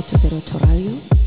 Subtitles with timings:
[0.00, 1.19] You're listening to 808 Radio.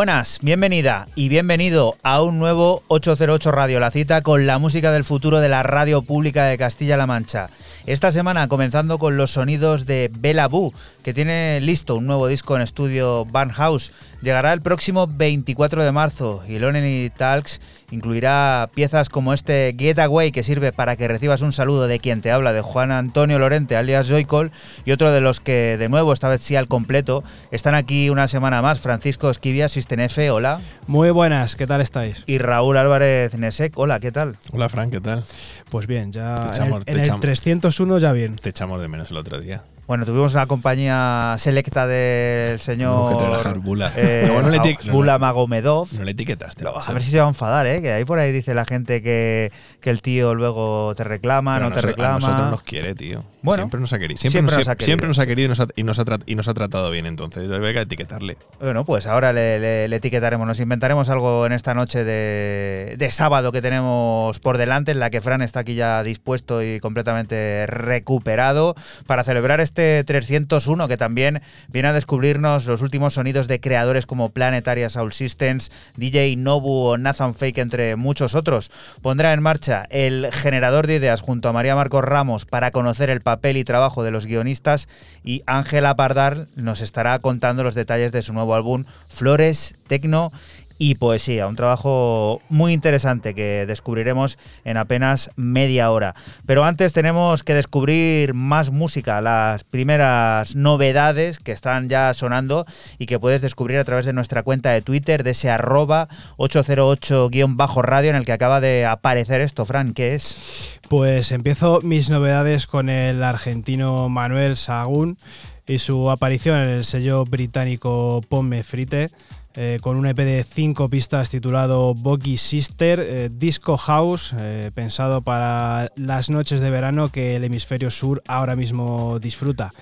[0.00, 5.04] Buenas, bienvenida y bienvenido a un nuevo 808 Radio, la cita con la música del
[5.04, 7.48] futuro de la radio pública de Castilla-La Mancha.
[7.84, 12.56] Esta semana comenzando con los sonidos de Bella Boo, que tiene listo un nuevo disco
[12.56, 13.92] en estudio Barnhouse.
[14.22, 17.58] Llegará el próximo 24 de marzo y Lonely Talks
[17.90, 22.30] incluirá piezas como este Getaway que sirve para que recibas un saludo de quien te
[22.30, 24.52] habla, de Juan Antonio Lorente, alias Joycol,
[24.84, 28.28] y otro de los que de nuevo, esta vez sí al completo, están aquí una
[28.28, 30.60] semana más, Francisco Esquivia, System F, hola.
[30.86, 32.22] Muy buenas, ¿qué tal estáis?
[32.26, 34.36] Y Raúl Álvarez Nesek, hola, ¿qué tal?
[34.52, 35.24] Hola Frank, ¿qué tal?
[35.70, 37.20] Pues bien, ya Te echamos- en el, en el echamos.
[37.22, 38.36] 301 ya bien.
[38.36, 39.62] Te echamos de menos el otro día.
[39.90, 43.92] Bueno, tuvimos una compañía selecta del señor que trabajar Bula.
[43.96, 45.18] eh, no le Bula.
[45.18, 45.88] Magomedov.
[45.98, 46.62] No le etiquetaste.
[46.62, 46.78] Luego.
[46.80, 47.82] A ver si se va a enfadar, ¿eh?
[47.82, 49.50] Que ahí por ahí dice la gente que,
[49.80, 52.14] que el tío luego te reclama, Pero no te reclama.
[52.18, 53.24] A nosotros nos quiere, tío.
[53.42, 54.20] Bueno, siempre nos ha querido.
[54.20, 54.86] Siempre, siempre nos, nos ha querido.
[54.86, 56.90] siempre nos ha querido y nos ha, y nos ha trat- y nos ha tratado
[56.92, 57.50] bien, entonces.
[57.50, 58.36] Hay que etiquetarle.
[58.60, 63.10] Bueno, pues ahora le, le- le etiquetaremos, nos inventaremos algo en esta noche de, de
[63.10, 67.66] sábado que tenemos por delante, en la que Fran está aquí ya dispuesto y completamente
[67.66, 68.76] recuperado
[69.08, 74.30] para celebrar este 301 que también viene a descubrirnos los últimos sonidos de creadores como
[74.30, 78.70] Planetaria Soul Systems, DJ Nobu o Nathan Fake, entre muchos otros.
[79.02, 83.20] Pondrá en marcha el generador de ideas junto a María Marcos Ramos para conocer el
[83.20, 84.88] papel y trabajo de los guionistas
[85.24, 90.32] y Ángela Pardar nos estará contando los detalles de su nuevo álbum Flores, Tecno
[90.82, 96.14] y Poesía, un trabajo muy interesante que descubriremos en apenas media hora.
[96.46, 102.64] Pero antes tenemos que descubrir más música, las primeras novedades que están ya sonando
[102.98, 108.08] y que puedes descubrir a través de nuestra cuenta de Twitter, de ese arroba 808-radio
[108.08, 109.66] en el que acaba de aparecer esto.
[109.66, 110.78] Fran, ¿qué es?
[110.88, 115.18] Pues empiezo mis novedades con el argentino Manuel Sagún
[115.66, 119.10] y su aparición en el sello británico Ponme Frite.
[119.56, 125.22] Eh, con un EP de cinco pistas titulado Boggy Sister, eh, Disco House, eh, pensado
[125.22, 129.72] para las noches de verano que el hemisferio sur ahora mismo disfruta.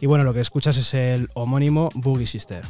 [0.00, 2.62] Y bueno, lo que escuchas es el homónimo Boogie Sister.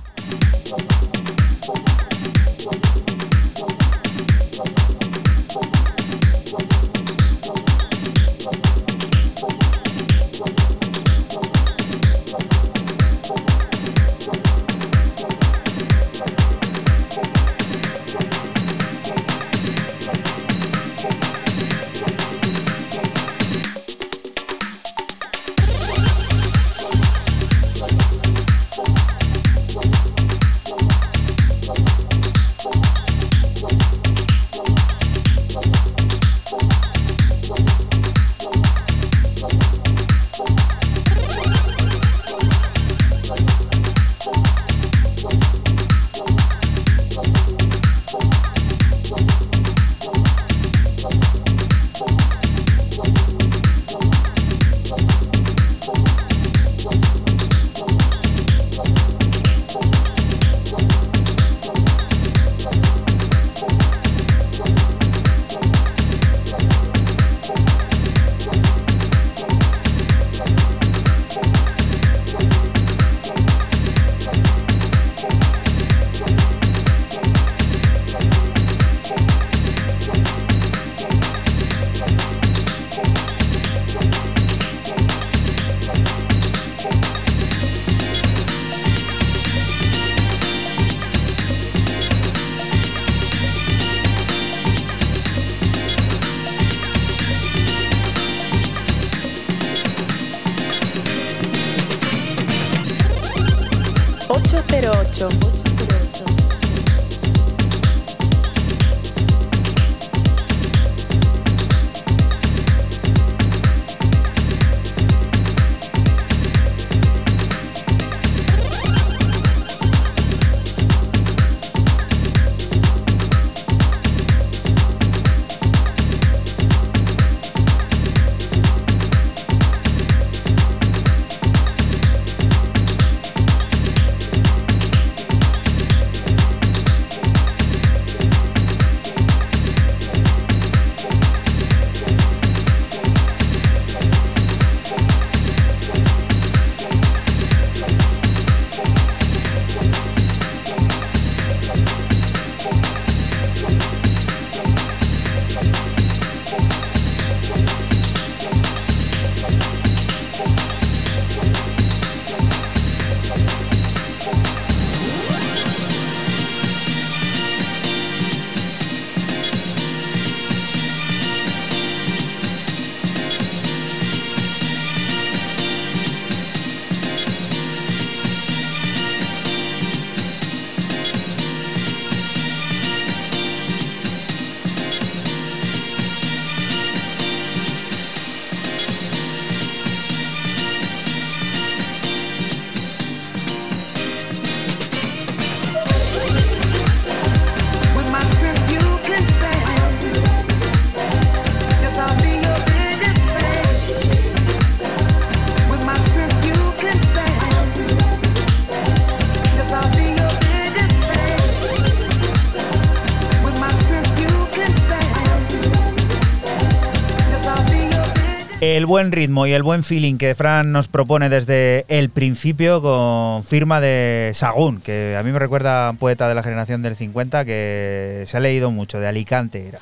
[218.88, 223.82] Buen ritmo y el buen feeling que Fran nos propone desde el principio con firma
[223.82, 227.44] de Sagún, que a mí me recuerda a un poeta de la generación del 50
[227.44, 229.78] que se ha leído mucho, de Alicante era.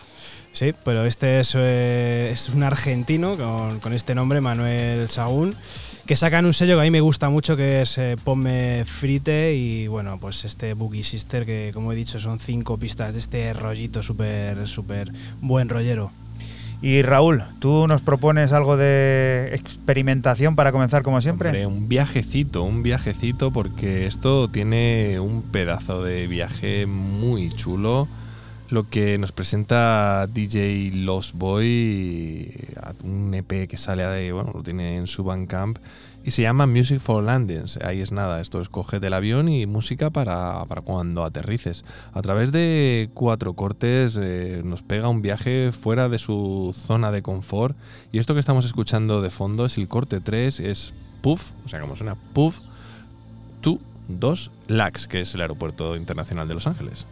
[0.52, 5.54] Sí, pero este es, eh, es un argentino con, con este nombre, Manuel Sagún,
[6.04, 9.54] que sacan un sello que a mí me gusta mucho, que es eh, Ponme Frite,
[9.54, 13.52] y bueno, pues este Boogie Sister, que como he dicho son cinco pistas de este
[13.54, 16.10] rollito súper, súper buen rollero.
[16.82, 21.66] Y Raúl, ¿tú nos propones algo de experimentación para comenzar como siempre?
[21.66, 28.06] Un viajecito, un viajecito, porque esto tiene un pedazo de viaje muy chulo.
[28.68, 32.52] Lo que nos presenta DJ Lost Boy,
[33.04, 35.78] un EP que sale de, bueno, lo tiene en su Bandcamp
[36.26, 37.76] y se llama Music for Landings.
[37.76, 41.84] Ahí es nada, esto es coge del avión y música para, para cuando aterrices.
[42.12, 47.22] A través de cuatro cortes eh, nos pega un viaje fuera de su zona de
[47.22, 47.76] confort.
[48.10, 50.92] Y esto que estamos escuchando de fondo es el corte 3, es
[51.22, 52.58] Puff, o sea, como suena Puff,
[53.62, 53.78] 2,
[54.08, 57.06] 2, LAX, que es el aeropuerto internacional de Los Ángeles.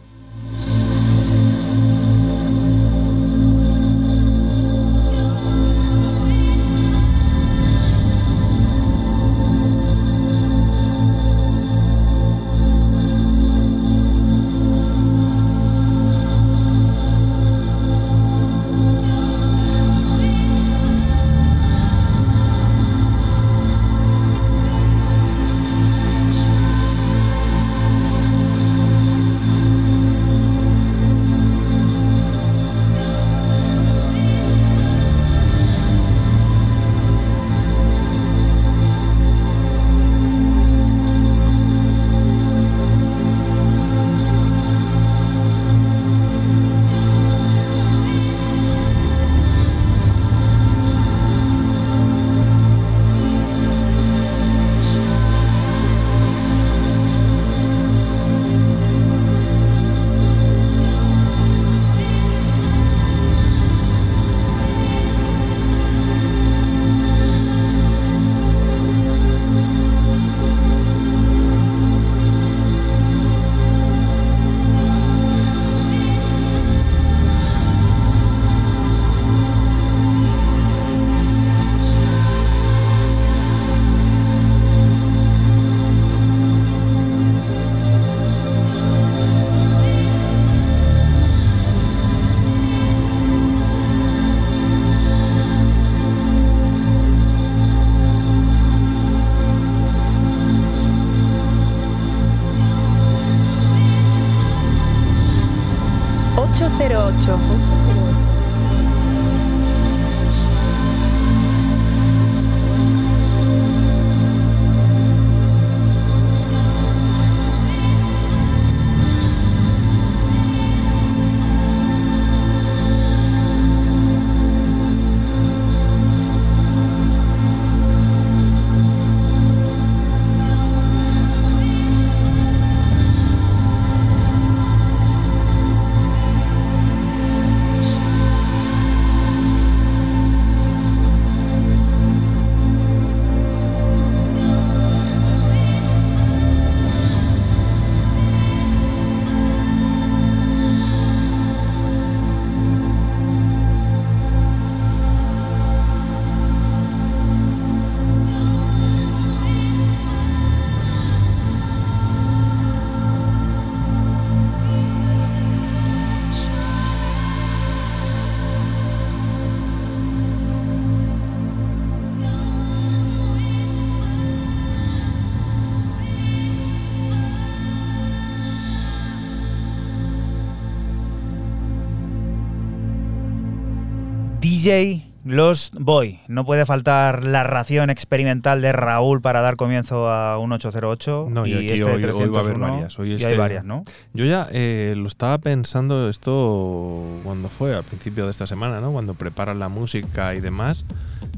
[184.65, 186.21] DJ Lost Boy.
[186.27, 191.27] No puede faltar la ración experimental de Raúl para dar comienzo a un 808.
[191.31, 192.99] No, y, y este hoy, hoy va a 301, haber varias.
[192.99, 193.85] Hoy y este- hay varias, ¿no?
[194.15, 198.91] Yo ya eh, lo estaba pensando esto cuando fue, al principio de esta semana, ¿no?
[198.91, 200.87] Cuando preparas la música y demás.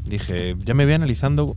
[0.05, 1.57] Dije, ya me voy analizando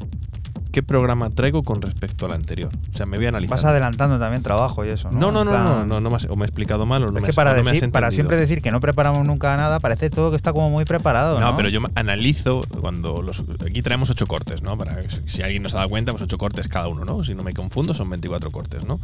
[0.72, 2.70] qué programa traigo con respecto al anterior.
[2.94, 3.56] O sea, me voy analizando.
[3.56, 5.20] Vas adelantando también trabajo y eso, ¿no?
[5.20, 7.06] No, no, no, plan- no, no, no me has- o me he explicado mal o
[7.08, 8.12] no es me que has- para, no me decir, para entendido.
[8.16, 11.46] siempre decir que no preparamos nunca nada, parece todo que está como muy preparado, ¿no?
[11.52, 13.44] No, pero yo me analizo cuando los.
[13.66, 14.78] Aquí traemos ocho cortes, ¿no?
[14.78, 17.24] Para si alguien nos ha dado cuenta, pues ocho cortes cada uno, ¿no?
[17.24, 19.00] Si no me confundo, son 24 cortes, ¿no?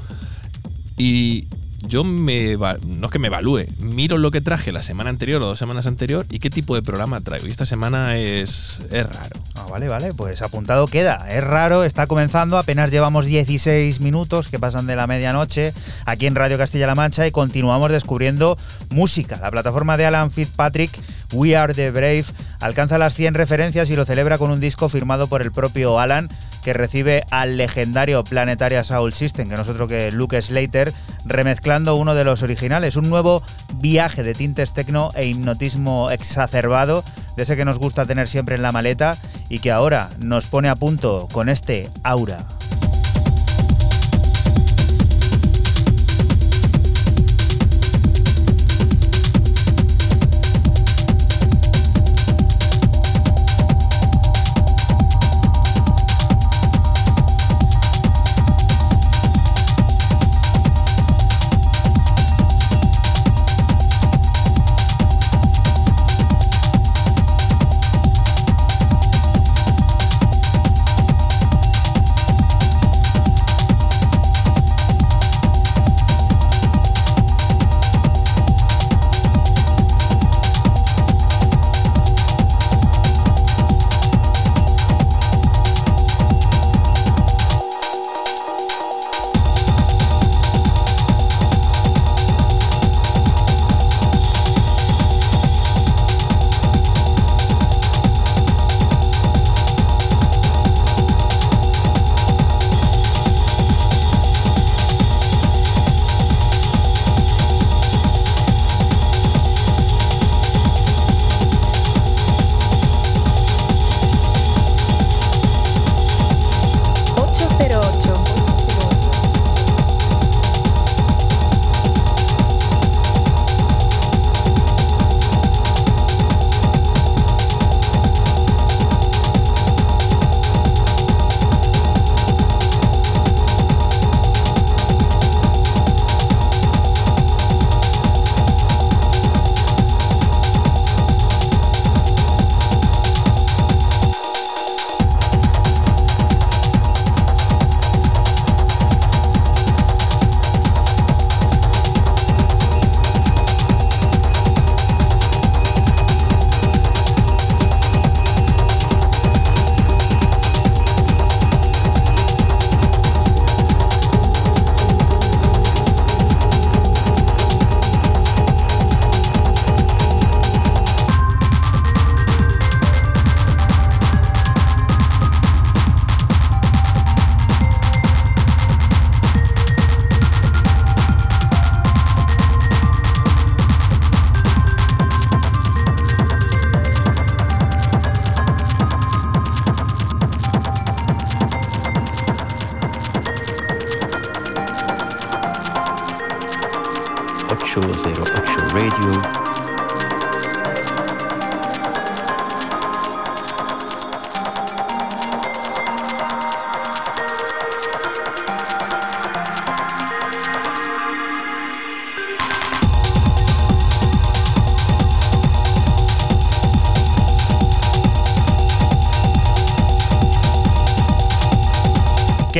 [0.97, 1.47] Y
[1.87, 5.45] yo me no es que me evalúe, miro lo que traje la semana anterior o
[5.47, 7.47] dos semanas anterior y qué tipo de programa traigo.
[7.47, 9.39] Y esta semana es, es raro.
[9.55, 11.25] Ah, vale, vale, pues apuntado queda.
[11.29, 15.73] Es raro, está comenzando, apenas llevamos 16 minutos que pasan de la medianoche
[16.05, 18.57] aquí en Radio Castilla-La Mancha y continuamos descubriendo
[18.89, 19.39] música.
[19.41, 20.91] La plataforma de Alan Fitzpatrick,
[21.33, 22.25] We Are the Brave,
[22.59, 26.29] alcanza las 100 referencias y lo celebra con un disco firmado por el propio Alan
[26.65, 30.91] que recibe al legendario Planetaria Soul System, que nosotros que Luke Slater,
[31.23, 33.43] remezclando uno de los originales, un nuevo
[33.75, 37.03] viaje de tintes tecno e hipnotismo exacerbado,
[37.37, 39.15] de ese que nos gusta tener siempre en la maleta
[39.47, 42.39] y que ahora nos pone a punto con este aura.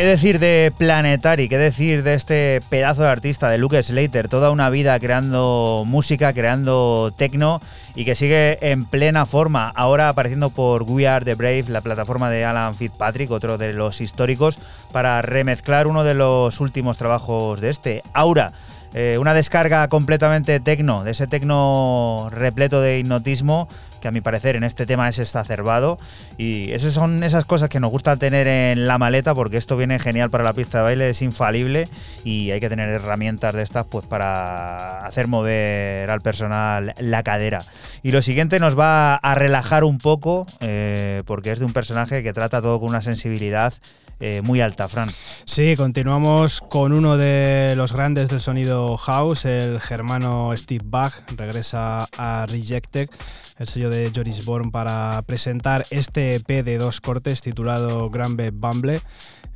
[0.06, 1.50] Decir de Planetary?
[1.50, 4.28] ¿Qué decir de este pedazo de artista, de Luke Slater?
[4.28, 7.62] Toda una vida creando música, creando techno
[7.96, 9.70] y que sigue en plena forma.
[9.76, 14.02] Ahora apareciendo por We Are the Brave, la plataforma de Alan Fitzpatrick, otro de los
[14.02, 14.60] históricos,
[14.92, 18.54] para remezclar uno de los últimos trabajos de este, Aura.
[18.98, 23.68] Eh, una descarga completamente tecno, de ese tecno repleto de hipnotismo
[24.00, 26.00] que a mi parecer en este tema es exacerbado.
[26.38, 30.00] Y esas son esas cosas que nos gusta tener en la maleta porque esto viene
[30.00, 31.90] genial para la pista de baile, es infalible
[32.24, 37.64] y hay que tener herramientas de estas pues para hacer mover al personal la cadera.
[38.02, 42.24] Y lo siguiente nos va a relajar un poco eh, porque es de un personaje
[42.24, 43.74] que trata todo con una sensibilidad
[44.20, 45.10] eh, muy alta, Fran.
[45.46, 52.08] Sí, continuamos con uno de los grandes del sonido house, el germano Steve Bach, regresa
[52.18, 53.10] a Rejected
[53.58, 59.02] el sello de Joris Born, para presentar este EP de dos cortes titulado Granbe Bumble.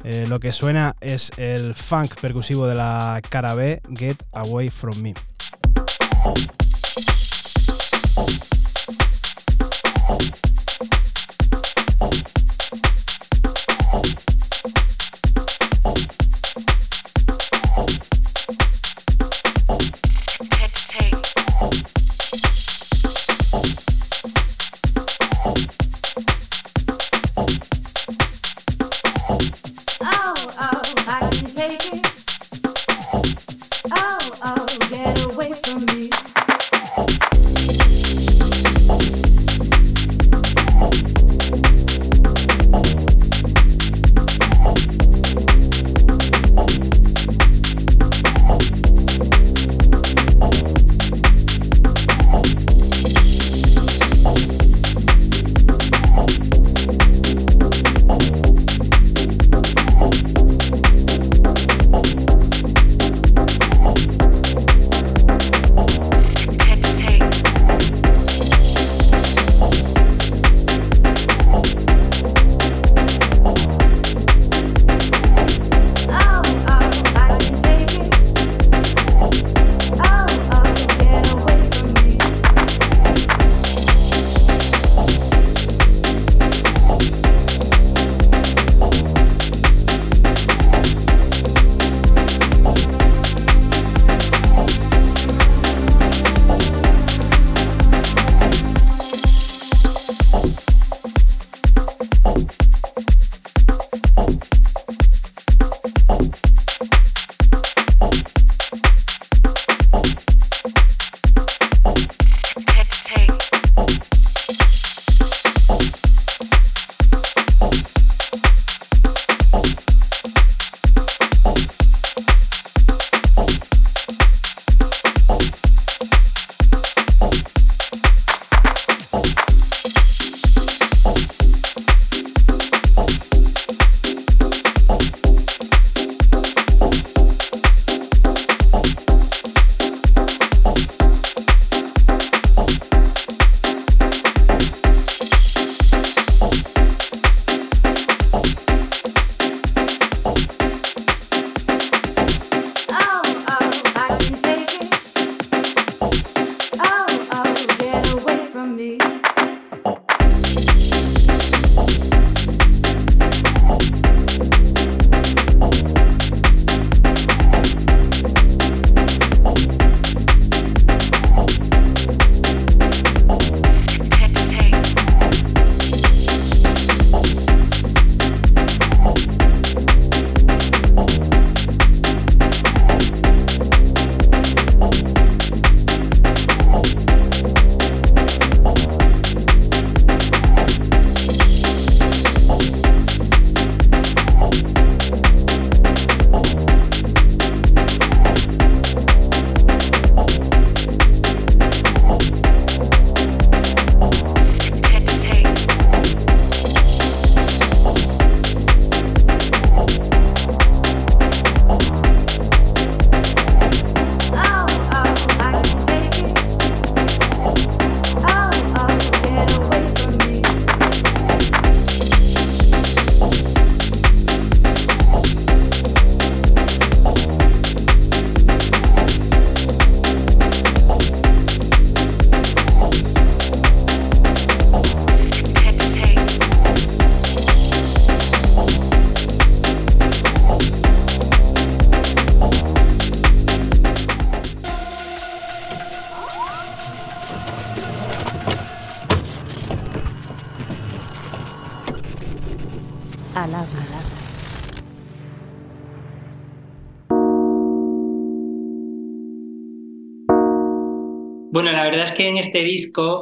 [0.04, 5.02] Eh, lo que suena es el funk percusivo de la cara B, Get Away From
[5.02, 5.14] Me.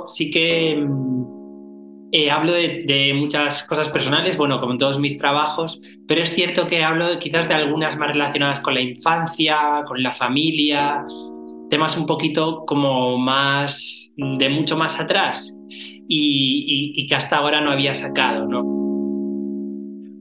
[0.07, 5.81] Sí que mm, eh, hablo de, muchas cosas personales, bueno, como en todos mis trabajos,
[6.07, 10.11] pero es cierto que hablo quizás de algunas más relacionadas con la infancia, con la
[10.11, 11.03] familia,
[11.69, 15.53] temas un poquito como más de mucho más atrás
[16.07, 18.47] y, que hasta ahora no había sacado.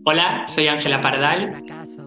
[0.04, 1.62] Hola, soy Ángela Pardal,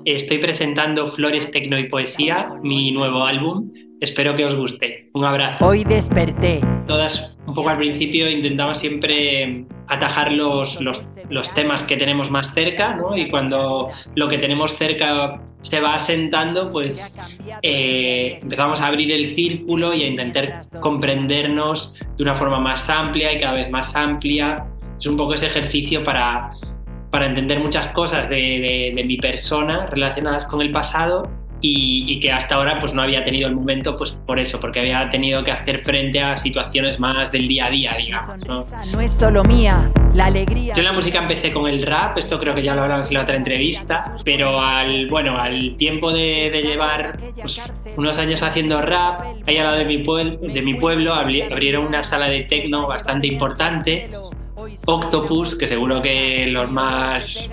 [0.05, 5.09] estoy presentando Flores, Tecno y Poesía, mi nuevo álbum Espero que os guste.
[5.13, 5.65] Un abrazo.
[5.65, 6.61] Hoy desperté.
[6.89, 12.97] Todas, un poco al principio, intentamos siempre atajar los, los, temas que tenemos más cerca.
[13.15, 17.15] Y cuando lo que tenemos cerca se va asentando, pues
[17.61, 23.33] eh, empezamos a abrir el círculo y a intentar comprendernos de una forma más amplia
[23.33, 24.65] y cada vez más amplia.
[24.99, 26.53] Es un poco ese ejercicio para,
[27.11, 32.79] para entender muchas cosas de mi persona relacionadas con el pasado y, que hasta ahora
[32.79, 36.21] pues no había tenido el momento pues por eso, porque había tenido que hacer frente
[36.21, 38.47] a situaciones más del día a día, digamos.
[38.47, 38.65] ¿no?
[38.91, 40.73] no es solo mía, la alegría.
[40.73, 43.13] Yo en la música empecé con el rap, esto creo que ya lo hablamos en
[43.15, 47.61] la otra entrevista, pero al, bueno, al tiempo de, llevar pues,
[47.97, 52.03] unos años haciendo rap, ahí al lado de mi, pueblo, de mi pueblo abrieron una
[52.03, 54.05] sala de techno bastante importante
[54.85, 57.49] Octopus, que seguro que los más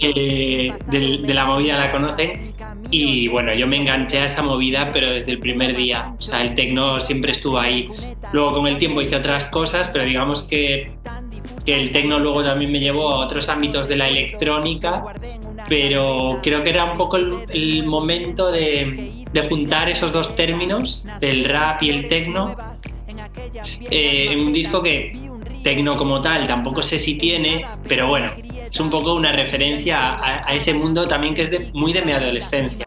[0.00, 2.45] eh, de, la movida la conocen.
[2.98, 6.14] Y bueno, yo me enganché a esa movida, pero desde el primer día.
[6.18, 7.90] O sea, el tecno siempre estuvo ahí.
[8.32, 10.92] Luego con el tiempo hice otras cosas, pero digamos que,
[11.66, 15.04] que el tecno luego también me llevó a otros ámbitos de la electrónica.
[15.68, 21.44] Pero creo que era un poco el, momento de, de, juntar esos dos términos, el
[21.44, 22.56] rap y el tecno,
[23.90, 25.12] eh, en un disco que
[25.62, 28.30] tecno como tal tampoco sé si tiene, pero bueno,
[28.70, 32.85] es un poco una referencia a, ese mundo también que es muy de mi adolescencia.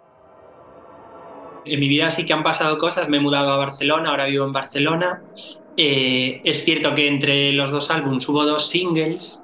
[1.71, 4.45] En mi vida sí que han pasado cosas, me he mudado a Barcelona, ahora vivo
[4.45, 5.21] en Barcelona.
[5.77, 9.43] Eh, es cierto que entre los dos álbumes hubo dos singles,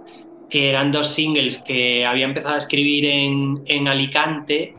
[0.50, 4.76] que eran dos singles que había empezado a escribir en, Alicante,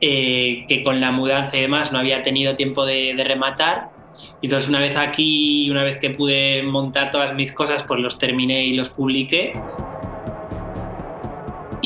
[0.00, 3.98] eh, que con la mudanza y demás no había tenido tiempo de rematar
[4.40, 8.18] y entonces una vez aquí, una vez que pude montar todas mis cosas, pues los
[8.18, 9.52] terminé y los publiqué.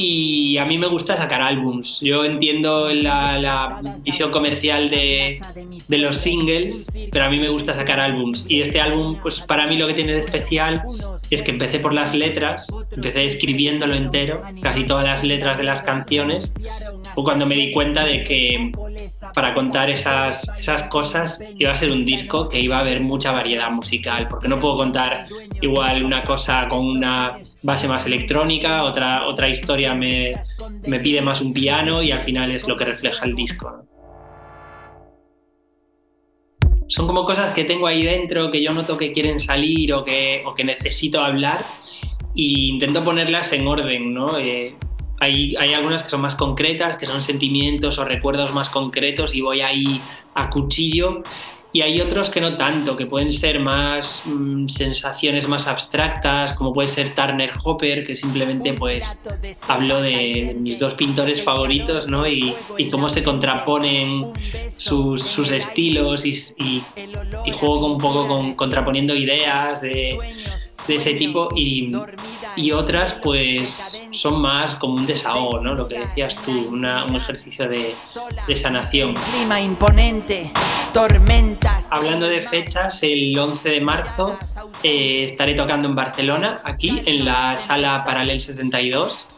[0.05, 2.01] Y a mí me gusta sacar álbums.
[2.01, 5.41] Yo entiendo la, visión comercial de,
[5.87, 8.45] de, los singles, pero a mí me gusta sacar álbums.
[8.49, 10.83] Y este álbum, pues para mí lo que tiene de especial
[11.31, 15.83] es que empecé por las letras, empecé escribiéndolo entero, casi todas las letras de las
[15.83, 16.53] canciones,
[17.15, 18.73] fue cuando me di cuenta de que
[19.35, 23.31] para contar esas, esas cosas iba a ser un disco que iba a haber mucha
[23.31, 25.29] variedad musical, porque no puedo contar
[25.61, 30.41] igual una cosa con una base más electrónica, otra, otra historia me,
[30.87, 33.85] me pide más un piano y al final es lo que refleja el disco.
[36.89, 40.43] Son como cosas que tengo ahí dentro, que yo noto que quieren salir o que,
[40.45, 41.59] o que necesito hablar
[42.35, 44.39] e intento ponerlas en orden, ¿no?
[44.39, 44.75] Eh,
[45.23, 49.61] hay, algunas que son más concretas, que son sentimientos o recuerdos más concretos y voy
[49.61, 50.01] ahí
[50.35, 51.23] a cuchillo.
[51.75, 56.73] Y hay otros que no tanto, que pueden ser más mm, sensaciones más abstractas, como
[56.73, 59.19] puede ser Turner Hopper, que simplemente pues
[59.69, 62.27] hablo de mis dos pintores favoritos, ¿no?
[62.27, 62.55] Y,
[62.91, 64.33] cómo se contraponen
[64.69, 70.19] sus, estilos y, y, juego un poco con, contraponiendo ideas de,
[70.87, 71.93] de ese tipo y,
[72.57, 75.75] y, otras pues son más como un desahogo, ¿no?
[75.75, 76.85] Lo que decías tú, un
[77.17, 77.95] ejercicio de,
[78.47, 79.15] de, sanación.
[79.15, 80.51] Clima imponente,
[80.93, 81.89] tormentas.
[81.91, 84.39] Hablando de fechas, el 11 de marzo
[84.83, 89.29] eh, estaré tocando en Barcelona, aquí en la sala Paralel 62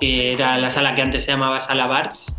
[0.00, 2.34] que era la sala que antes se llamaba Sala Barts,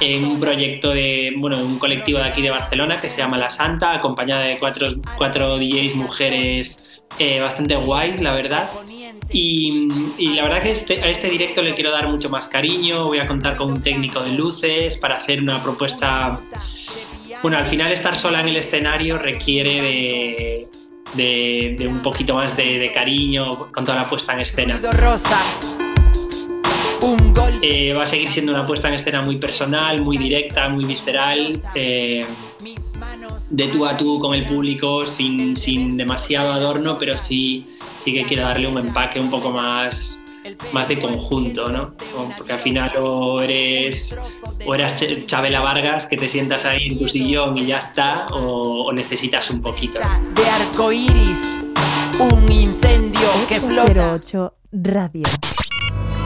[0.00, 3.48] en un proyecto de, bueno, un colectivo de aquí de Barcelona que se llama La
[3.48, 6.83] Santa, acompañada de cuatro, cuatro DJs mujeres
[7.18, 8.68] eh, bastante guays, la verdad.
[9.30, 13.04] Y, la verdad que este, a este directo le quiero dar mucho más cariño.
[13.04, 16.38] Voy a contar con un técnico de luces para hacer una propuesta.
[17.42, 20.68] Bueno, al final estar sola en el escenario requiere
[21.14, 24.78] de, de, un poquito más de, cariño con toda la puesta en escena.
[27.60, 31.62] Eh, va a seguir siendo una puesta en escena muy personal, muy directa, muy visceral.
[31.74, 32.24] Eh,
[33.56, 38.24] de tú a tú con el público sin, sin demasiado adorno, pero sí, sí que
[38.24, 40.20] quiero darle un empaque un poco más,
[40.72, 41.94] más de conjunto, ¿no?
[42.36, 44.16] Porque al final o eres,
[44.66, 48.92] o eres Chabela Vargas, que te sientas ahí en tu sillón y ya está, o,
[48.92, 50.00] necesitas un poquito.
[50.34, 51.62] De arco iris,
[52.18, 54.14] un incendio que flota.
[54.14, 55.22] 08 Radio.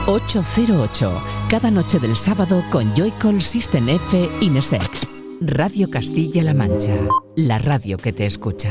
[0.07, 5.18] 808, cada noche del sábado con Joycall System F Inesec.
[5.41, 6.97] Radio Castilla-La Mancha,
[7.37, 8.69] la radio que te escucha.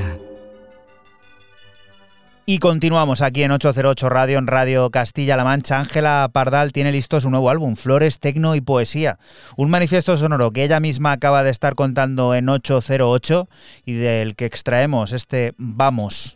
[2.44, 5.78] Y continuamos aquí en 808 Radio, en Radio Castilla-La Mancha.
[5.78, 9.18] Ángela Pardal tiene listo su nuevo álbum, Flores, Tecno y Poesía.
[9.56, 13.48] Un manifiesto sonoro que ella misma acaba de estar contando en 808
[13.86, 16.34] y del que extraemos este Vamos.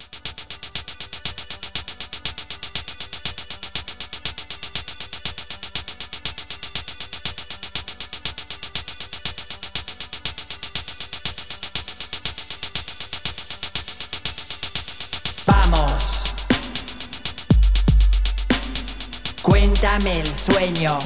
[19.82, 20.96] Cuéntame el sueño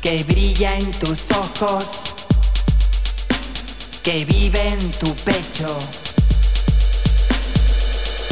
[0.00, 2.14] que brilla en tus ojos,
[4.04, 5.76] que vive en tu pecho.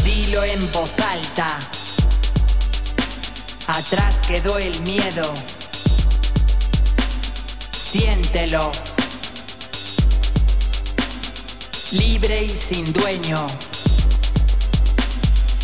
[0.04, 1.58] Dilo en voz alta.
[3.66, 5.34] Atrás quedó el miedo.
[7.72, 8.70] Siéntelo.
[11.90, 13.44] Libre y sin dueño.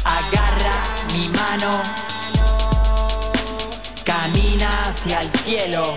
[0.03, 0.83] Agarra
[1.15, 2.06] mi mano.
[4.27, 5.95] Camina hacia el cielo.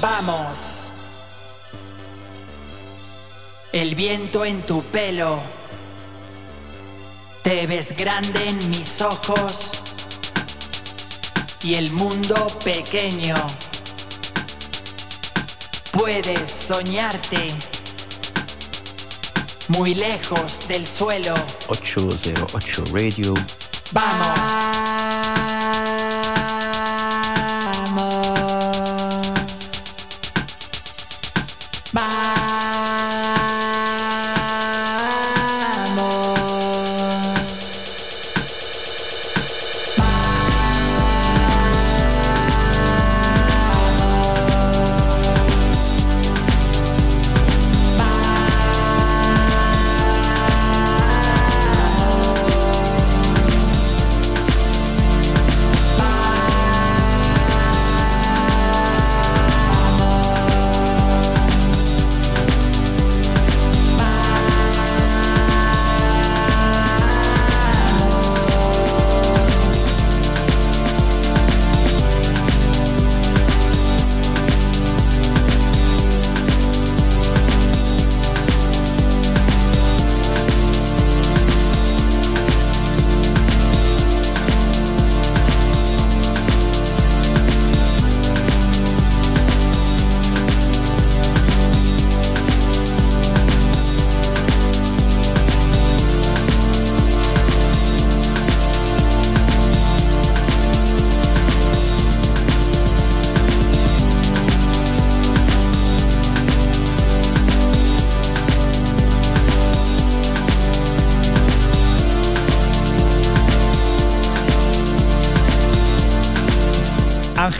[0.00, 0.82] Vamos.
[3.72, 5.40] El viento en tu pelo.
[7.42, 9.82] Te ves grande en mis ojos.
[11.64, 13.34] Y el mundo pequeño.
[15.90, 17.52] Puedes soñarte
[19.68, 21.34] muy lejos del suelo.
[21.66, 23.34] 808 Radio.
[23.90, 24.99] Vamos.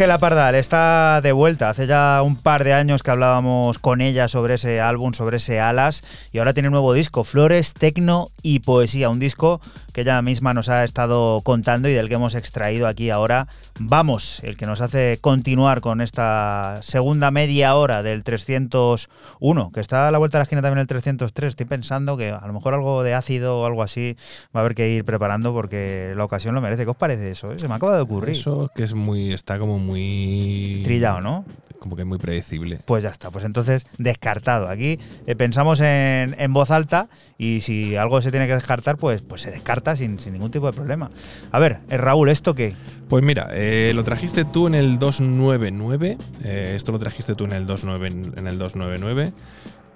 [0.00, 1.68] Ángela Pardal está de vuelta.
[1.68, 5.60] Hace ya un par de años que hablábamos con ella sobre ese álbum, sobre ese
[5.60, 9.10] Alas, y ahora tiene un nuevo disco, Flores, Tecno y Poesía.
[9.10, 9.60] Un disco
[9.92, 13.46] que ella misma nos ha estado contando y del que hemos extraído aquí ahora.
[13.82, 20.08] Vamos, el que nos hace continuar con esta segunda media hora del 301, que está
[20.08, 21.48] a la vuelta de la esquina también el 303.
[21.48, 24.18] Estoy pensando que a lo mejor algo de ácido o algo así
[24.54, 26.84] va a haber que ir preparando porque la ocasión lo merece.
[26.84, 27.52] ¿Qué os parece eso?
[27.52, 27.58] eh?
[27.58, 28.36] Se me acaba de ocurrir.
[28.36, 29.32] Eso que es muy.
[29.32, 30.82] Está como muy.
[30.84, 31.46] Trillado, ¿no?
[31.78, 32.78] Como que muy predecible.
[32.84, 34.68] Pues ya está, pues entonces descartado.
[34.68, 39.22] Aquí eh, pensamos en, en voz alta y si algo se tiene que descartar, pues,
[39.22, 41.10] pues se descarta sin, sin ningún tipo de problema.
[41.50, 42.74] A ver, eh, Raúl, ¿esto qué?
[43.08, 46.18] Pues mira, eh, lo trajiste tú en el 299.
[46.44, 49.33] eh, esto lo trajiste tú en el 29, en el 299.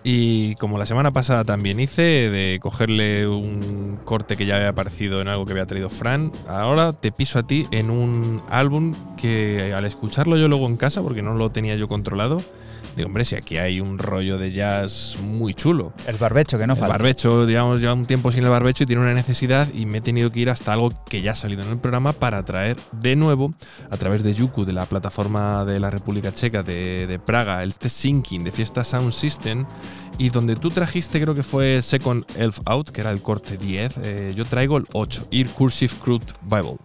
[0.07, 5.23] Y como la semana pasada también hice, de cogerle un corte que ya había aparecido
[5.23, 9.73] en algo que había traído Fran, ahora te piso a ti en un álbum que
[9.73, 12.42] al escucharlo yo luego en casa, porque no lo tenía yo controlado,
[12.97, 15.92] digo, hombre, si aquí hay un rollo de jazz muy chulo.
[16.07, 16.95] El barbecho, que no El falta.
[16.95, 20.01] barbecho, digamos, lleva un tiempo sin el barbecho y tiene una necesidad y me he
[20.01, 23.17] tenido que ir hasta algo que ya ha salido en el programa para traer de
[23.17, 23.55] nuevo,
[23.90, 27.88] a través de Yuku, de la plataforma de la República Checa de, de Praga, este
[27.88, 29.65] Sinking de Fiesta Sound System,
[30.19, 33.97] y donde tú trajiste creo que fue Second Elf Out, que era el corte 10,
[34.03, 36.77] eh, yo traigo el 8, Ir Cursive Crude Bible.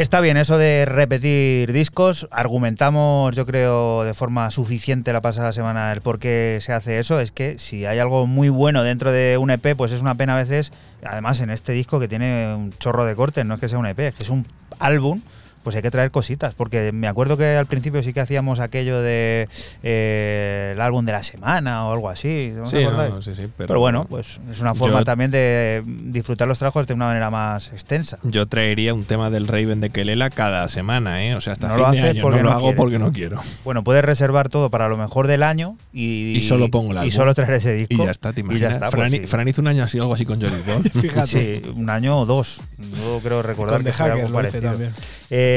[0.00, 2.28] Está bien eso de repetir discos.
[2.30, 7.18] Argumentamos, yo creo, de forma suficiente la pasada semana el por qué se hace eso.
[7.18, 10.34] Es que si hay algo muy bueno dentro de un EP, pues es una pena
[10.34, 10.70] a veces,
[11.02, 13.86] además en este disco que tiene un chorro de cortes, no es que sea un
[13.86, 14.46] EP, es que es un
[14.78, 15.22] álbum
[15.66, 19.02] pues hay que traer cositas, porque me acuerdo que al principio sí que hacíamos aquello
[19.02, 19.48] de
[19.82, 22.52] eh, el álbum de la semana o algo así.
[22.54, 25.32] ¿no os Sí, no, sí, sí, pero, Pero, bueno, pues es una forma Yo- también
[25.32, 28.18] de disfrutar los trabajos de una manera más extensa.
[28.22, 31.34] Yo traería un tema del Raven de Kelela cada semana, ¿eh?
[31.34, 32.22] O sea, hasta No fin lo de año.
[32.22, 33.40] porque no lo hago porque no quiero.
[33.64, 37.10] Bueno, puedes reservar todo para lo mejor del año y, Y solo pongo el y
[37.10, 37.94] solo traer ese disco.
[37.94, 38.72] Y ya está, te Y ya imaginas.
[38.74, 39.26] está, Fran, pues sí.
[39.26, 40.84] Fran hizo un año así, algo así con Johnny Ball.
[41.02, 41.26] Fíjate.
[41.26, 42.60] Sí, un año o dos.
[42.78, 44.70] Yo creo recordar Con que The fue algo parecido.
[44.70, 44.92] también.
[45.30, 45.55] Eh,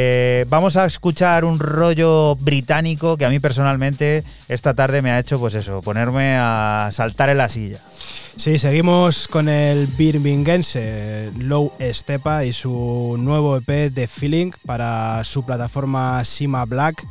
[0.49, 5.39] vamos a escuchar un rollo británico que a mí personalmente esta tarde me ha hecho,
[5.39, 7.79] pues eso, ponerme a saltar en la silla.
[8.35, 15.43] Sí, seguimos con el birminghense Low Stepa y su nuevo EP The Feeling para su
[15.45, 17.05] plataforma Sima Black.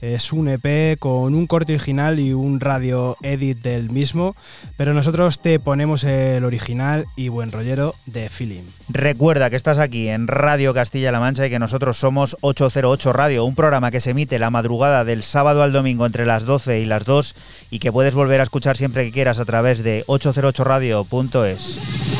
[0.00, 4.36] Es un EP con un corte original y un radio edit del mismo,
[4.76, 8.64] pero nosotros te ponemos el original y buen rollero de Feeling.
[8.88, 13.54] Recuerda que estás aquí en Radio Castilla-La Mancha y que nosotros somos 808 Radio, un
[13.54, 17.04] programa que se emite la madrugada del sábado al domingo entre las 12 y las
[17.04, 17.34] 2
[17.70, 22.15] y que puedes volver a escuchar siempre que quieras a través de 808radio.es.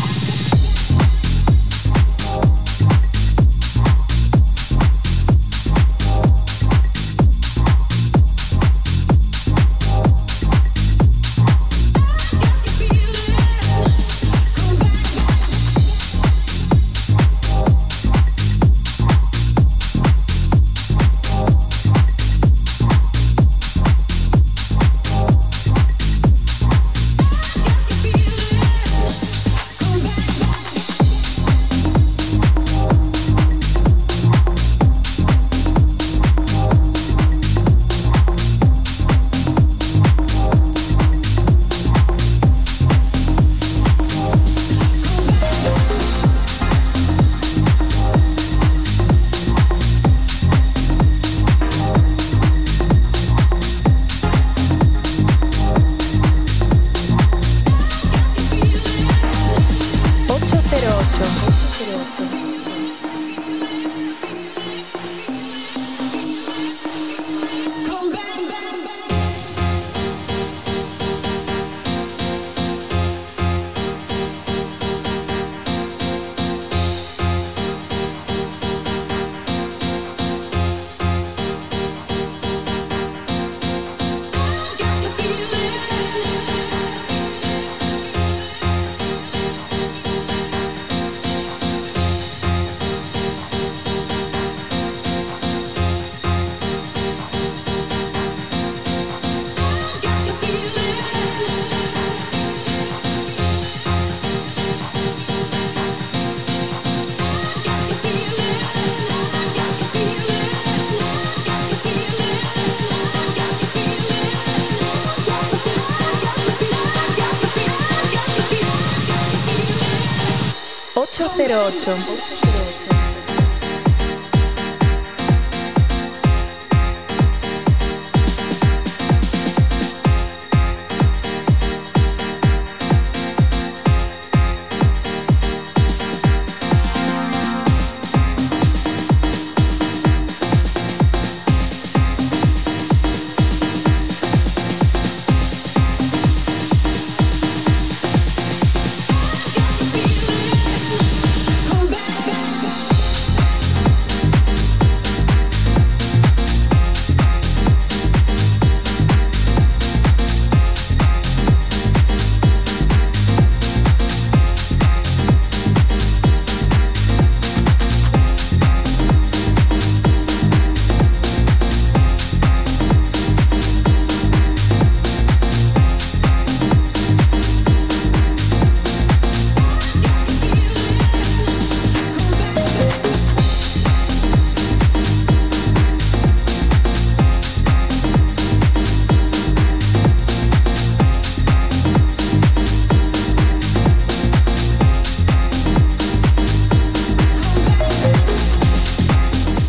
[120.97, 122.46] 808.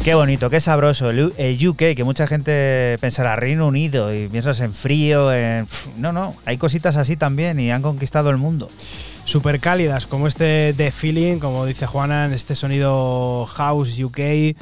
[0.07, 1.09] Qué bonito, qué sabroso.
[1.09, 5.67] El, UK, que mucha gente pensará Reino Unido y piensas en frío, en...
[5.97, 8.71] No, no, hay cositas así también y han conquistado el mundo.
[9.25, 14.55] Súper cálidas, como este The Feeling, como dice Juanan, este sonido House UK.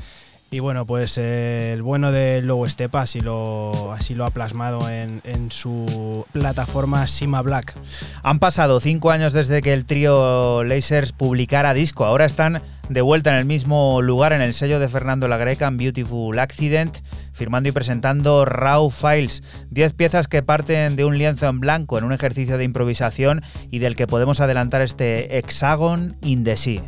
[0.56, 5.51] Y bueno, pues eh, el bueno de Low Step así lo, ha plasmado en, en
[5.51, 7.76] su plataforma Sima Black.
[8.24, 12.06] Han pasado cinco años desde que el trío Lasers publicara disco.
[12.06, 15.68] Ahora están de vuelta en el mismo lugar, en el sello de Fernando La Greca,
[15.68, 16.99] en Beautiful Accident,
[17.34, 19.43] firmando y presentando Raw Files.
[19.72, 23.41] Diez piezas que parten de un lienzo en blanco en un ejercicio de improvisación
[23.72, 26.82] y del que podemos adelantar este Hexagon in the Sea.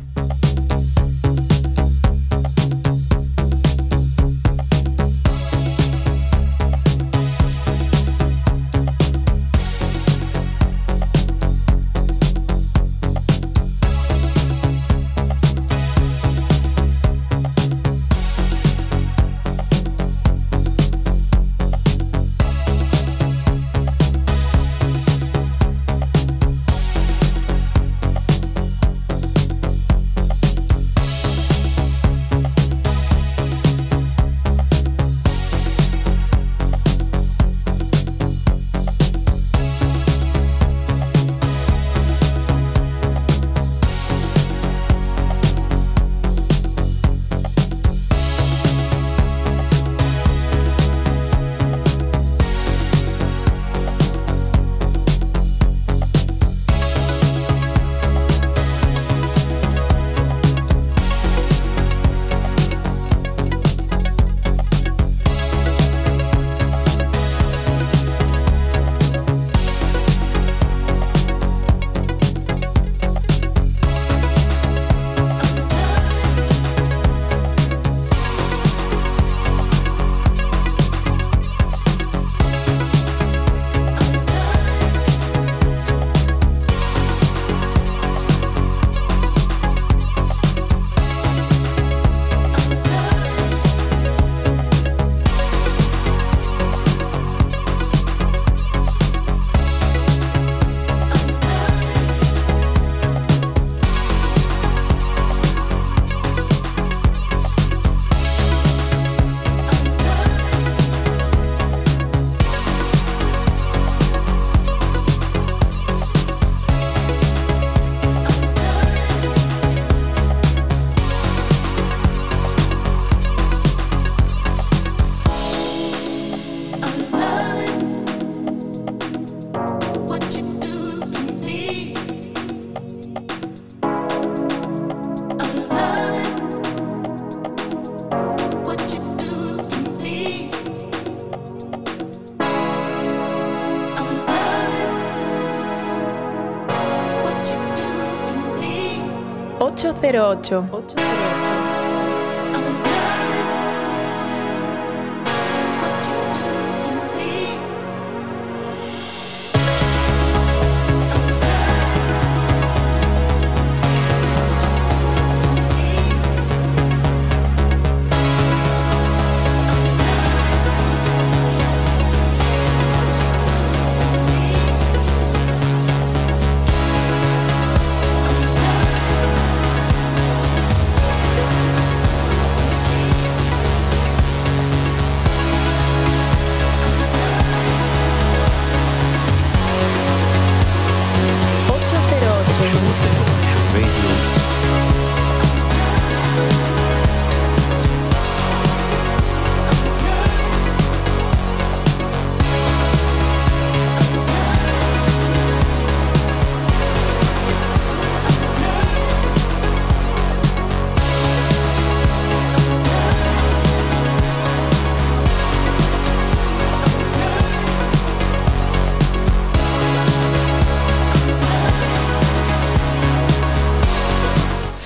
[150.18, 150.50] 8.
[150.50, 151.07] 8.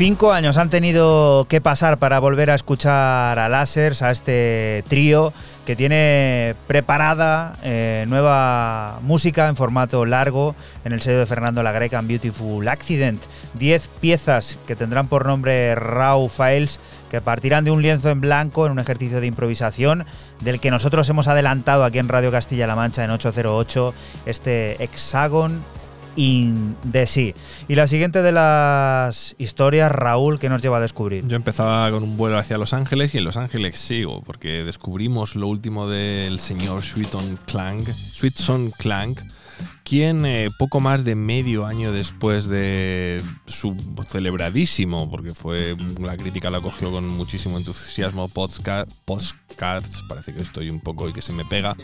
[0.05, 5.33] Cinco años han tenido que pasar para volver a escuchar a Lasers, a este trío
[5.65, 11.71] que tiene preparada eh, nueva música en formato largo en el sello de Fernando La
[11.71, 13.23] Greca en Beautiful Accident.
[13.55, 18.67] Diez piezas que tendrán por nombre Raw Files que partirán de un lienzo en blanco
[18.67, 20.05] en un ejercicio de improvisación
[20.41, 23.95] del que nosotros hemos adelantado aquí en Radio Castilla-La Mancha en 808
[24.27, 25.63] este Hexagon
[26.15, 27.35] the Sea.
[27.69, 31.27] Y la siguiente de las historias, Raúl, que nos lleva a descubrir.
[31.27, 35.37] Yo empezaba con un vuelo hacia Los Ángeles y en Los Ángeles sigo, porque descubrimos
[35.37, 39.21] lo último del señor Sweeton Clank, Sweetson Clank,
[39.85, 43.77] quien eh, poco más de medio año después de su
[44.09, 50.81] celebradísimo, porque fue la crítica la cogió con muchísimo entusiasmo, postcards, parece que estoy un
[50.81, 51.77] poco y que se me pega,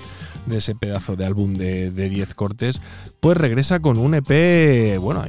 [0.47, 2.81] de ese pedazo de álbum de 10 cortes,
[3.21, 5.25] pues regresa con un EP, bueno,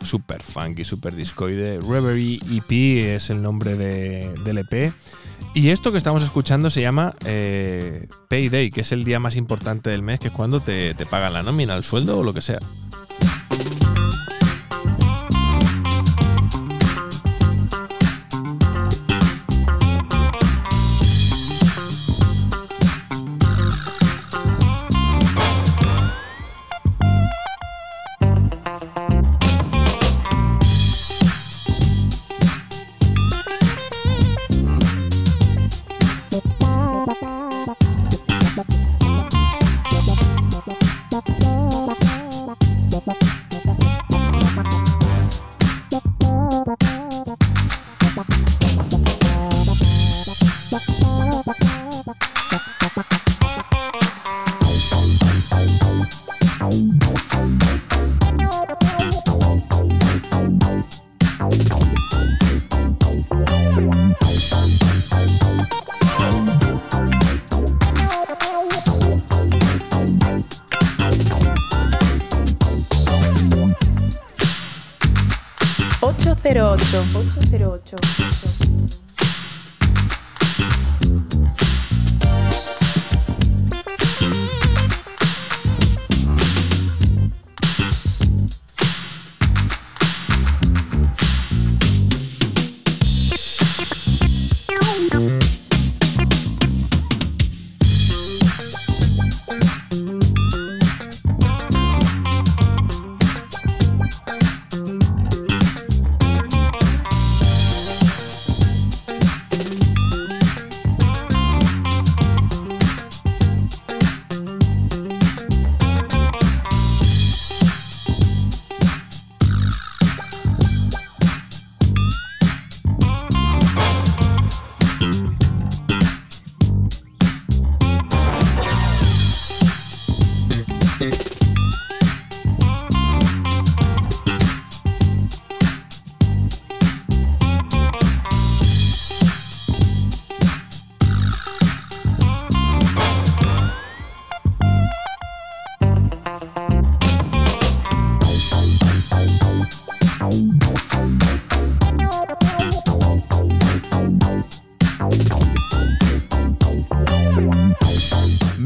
[0.00, 4.92] super funky, super discoide, Reverie EP es el nombre de, del EP.
[5.54, 9.88] Y esto que estamos escuchando se llama eh, Payday, que es el día más importante
[9.88, 12.42] del mes, que es cuando te, te pagan la nómina, el sueldo o lo que
[12.42, 12.58] sea.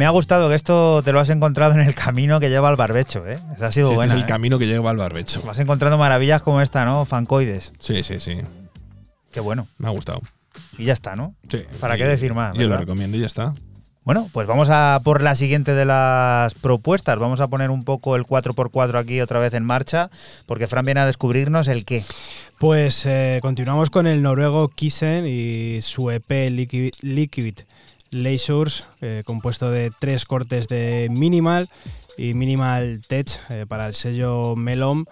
[0.08, 3.26] Ha gustado que esto te lo has encontrado en el camino que lleva al barbecho,
[3.26, 3.38] ¿eh?
[3.60, 4.26] ha sido Este es el ¿eh?
[4.26, 5.42] camino que lleva al barbecho.
[5.42, 7.04] Vas encontrando maravillas como esta, ¿no?
[7.04, 7.72] Fancoides.
[7.78, 8.38] Sí, sí, sí.
[9.30, 9.68] Qué bueno.
[9.76, 10.22] Me ha gustado.
[10.78, 11.34] Y ya está, ¿no?
[11.50, 11.62] Sí.
[11.80, 12.56] ¿Para qué decir más?
[12.56, 13.52] Yo lo recomiendo y ya está.
[14.04, 17.18] Bueno, pues vamos a por la siguiente de las propuestas.
[17.18, 20.08] Vamos a poner un poco el 4x4 aquí otra vez en marcha,
[20.46, 22.02] porque Fran viene a descubrirnos el qué.
[22.58, 27.58] Pues eh, continuamos con el noruego Kisen y su EP Liquid, Liquid
[28.10, 31.68] Leisures, eh, compuesto de tres cortes de Minimal
[32.16, 35.04] y Minimal Tech eh, para el sello Melom.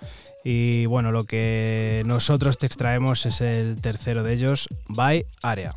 [0.45, 5.75] Y bueno, lo que nosotros te extraemos es el tercero de ellos, By Area.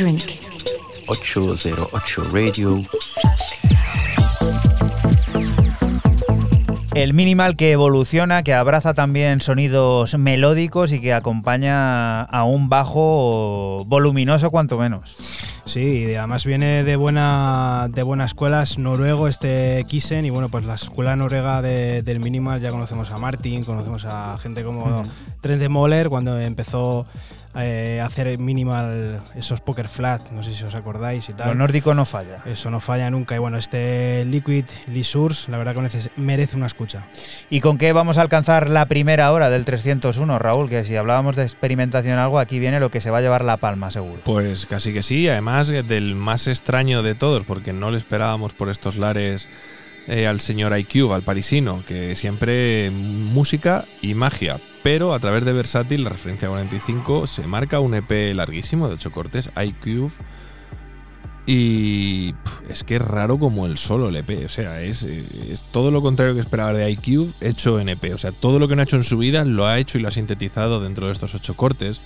[0.00, 0.20] Drink.
[1.08, 2.80] 808 Radio.
[6.94, 13.84] El minimal que evoluciona, que abraza también sonidos melódicos y que acompaña a un bajo
[13.86, 15.16] voluminoso cuanto menos.
[15.64, 20.64] Sí, además viene de buena, de buena escuela, es noruego este Kisen y bueno, pues
[20.64, 25.02] la escuela noruega de- del minimal ya conocemos a Martin, conocemos a gente como Mm.
[25.40, 27.06] Trent de Moller cuando empezó
[27.62, 31.48] eh, hacer minimal esos poker flat, no sé si os acordáis y tal.
[31.48, 32.42] Lo nórdico no falla.
[32.46, 33.34] Eso no falla nunca.
[33.34, 34.64] Y bueno, este Liquid
[35.02, 37.06] Source, la verdad que merece una escucha.
[37.48, 40.68] ¿Y con qué vamos a alcanzar la primera hora del 301, Raúl?
[40.68, 43.56] Que si hablábamos de experimentación algo, aquí viene lo que se va a llevar la
[43.56, 44.22] palma, seguro.
[44.24, 48.68] Pues casi que sí, además del más extraño de todos, porque no le esperábamos por
[48.68, 49.48] estos lares
[50.06, 54.60] eh, al señor IQ, al parisino, que siempre música y magia.
[54.82, 59.12] Pero a través de Versátil, la referencia 45, se marca un EP larguísimo de 8
[59.12, 60.10] cortes, IQ.
[61.46, 62.34] Y
[62.68, 64.44] es que es raro como el solo el EP.
[64.44, 68.14] O sea, es, eh, es todo lo contrario que esperaba de IQ hecho en EP.
[68.14, 70.00] O sea, todo lo que no ha hecho en su vida lo ha hecho y
[70.00, 72.00] lo ha sintetizado dentro de estos ocho cortes.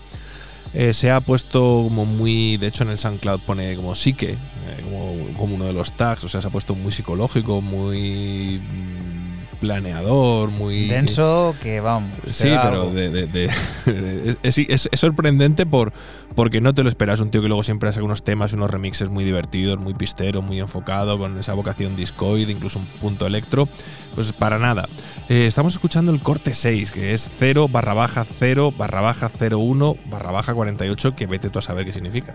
[0.73, 2.57] Eh, se ha puesto como muy.
[2.57, 6.25] De hecho, en el SoundCloud pone como psique, eh, como, como uno de los tags.
[6.25, 9.24] O sea, se ha puesto muy psicológico, muy mm,
[9.65, 10.89] planeador, muy.
[10.89, 12.13] Denso, que vamos.
[12.29, 13.45] Sí, pero de, de- de-
[14.43, 15.93] es, es- es- es sorprendente por,
[16.35, 17.21] porque no te lo esperas.
[17.21, 20.61] Un tío que luego siempre hace unos temas, unos remixes muy divertidos, muy pisteros, muy
[20.61, 23.67] enfocado, con esa vocación discoid, incluso un punto electro.
[24.15, 24.87] Pues para nada.
[25.29, 29.97] Eh, estamos escuchando el corte 6, que es 0 barra baja 0 barra baja 01
[30.11, 32.35] barra baja 48, que vete tú a saber qué significa.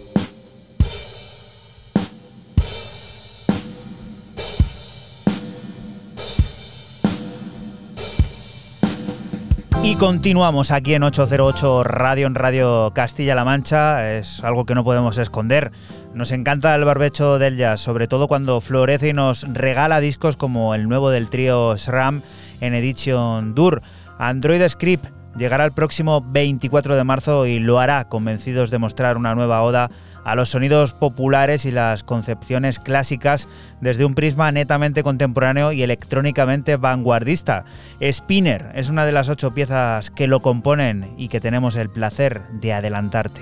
[9.91, 14.15] Y continuamos aquí en 808 Radio, en Radio Castilla-La Mancha.
[14.15, 15.73] Es algo que no podemos esconder.
[16.13, 20.75] Nos encanta el barbecho del jazz, sobre todo cuando florece y nos regala discos como
[20.75, 22.21] el nuevo del trío SRAM
[22.61, 23.81] en Edition Dur.
[24.17, 29.35] Android Script llegará el próximo 24 de marzo y lo hará, convencidos de mostrar una
[29.35, 29.91] nueva oda
[30.23, 33.47] a los sonidos populares y las concepciones clásicas
[33.79, 37.65] desde un prisma netamente contemporáneo y electrónicamente vanguardista.
[38.01, 42.41] Spinner es una de las ocho piezas que lo componen y que tenemos el placer
[42.53, 43.41] de adelantarte.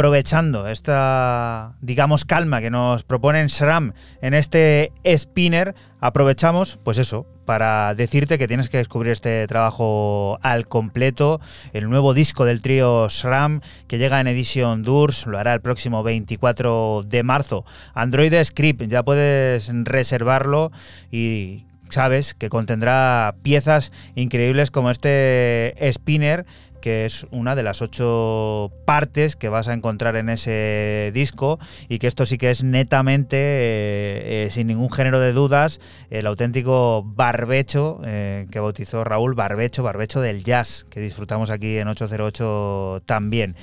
[0.00, 3.92] Aprovechando esta, digamos, calma que nos proponen SRAM
[4.22, 10.66] en este spinner, aprovechamos, pues eso, para decirte que tienes que descubrir este trabajo al
[10.68, 11.38] completo,
[11.74, 16.02] el nuevo disco del trío SRAM que llega en Edition Durs, lo hará el próximo
[16.02, 17.66] 24 de marzo.
[17.92, 20.72] Android Script, ya puedes reservarlo
[21.10, 26.46] y sabes que contendrá piezas increíbles como este spinner
[26.80, 31.58] que es una de las ocho partes que vas a encontrar en ese disco
[31.88, 36.26] y que esto sí que es netamente, eh, eh, sin ningún género de dudas, el
[36.26, 43.02] auténtico barbecho eh, que bautizó Raúl, barbecho, barbecho del jazz, que disfrutamos aquí en 808
[43.06, 43.54] también.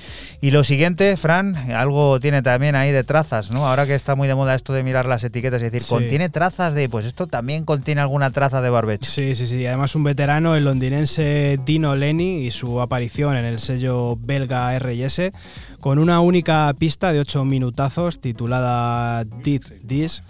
[0.41, 3.68] Y lo siguiente, Fran, algo tiene también ahí de trazas, ¿no?
[3.68, 6.74] Ahora que está muy de moda esto de mirar las etiquetas y decir, contiene trazas
[6.74, 9.09] de, pues esto también contiene alguna traza de barbecho.
[9.09, 9.65] Sí, sí, sí.
[9.65, 15.32] Además un veterano, el londinense Dino Lenny y su aparición en el sello belga RS
[15.80, 20.24] con una única pista de 8 minutazos titulada Did This,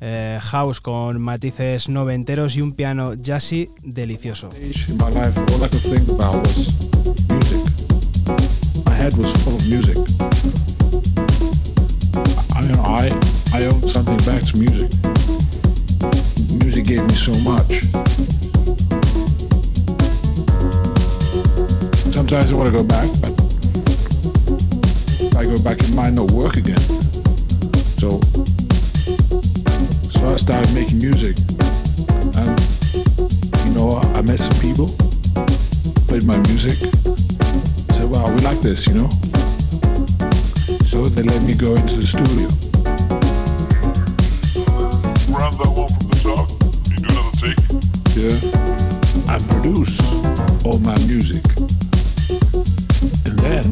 [0.00, 4.50] eh, house con matices noventeros y un piano jazzy delicioso.
[16.64, 19.03] music gave me so much.
[22.14, 23.30] Sometimes I want to go back, but
[25.18, 26.78] if I go back, it might not work again.
[27.98, 28.20] So,
[30.14, 31.36] so I started making music,
[32.38, 32.54] and
[33.66, 34.94] you know, I met some people,
[36.06, 36.78] played my music,
[37.98, 39.08] said, "Wow, we like this," you know.
[40.86, 42.46] So they let me go into the studio.
[45.34, 46.46] Round that one from the top.
[46.94, 47.58] You do another take.
[48.14, 48.38] Yeah,
[49.34, 49.98] I produce
[50.64, 51.42] all my music,
[53.44, 53.64] then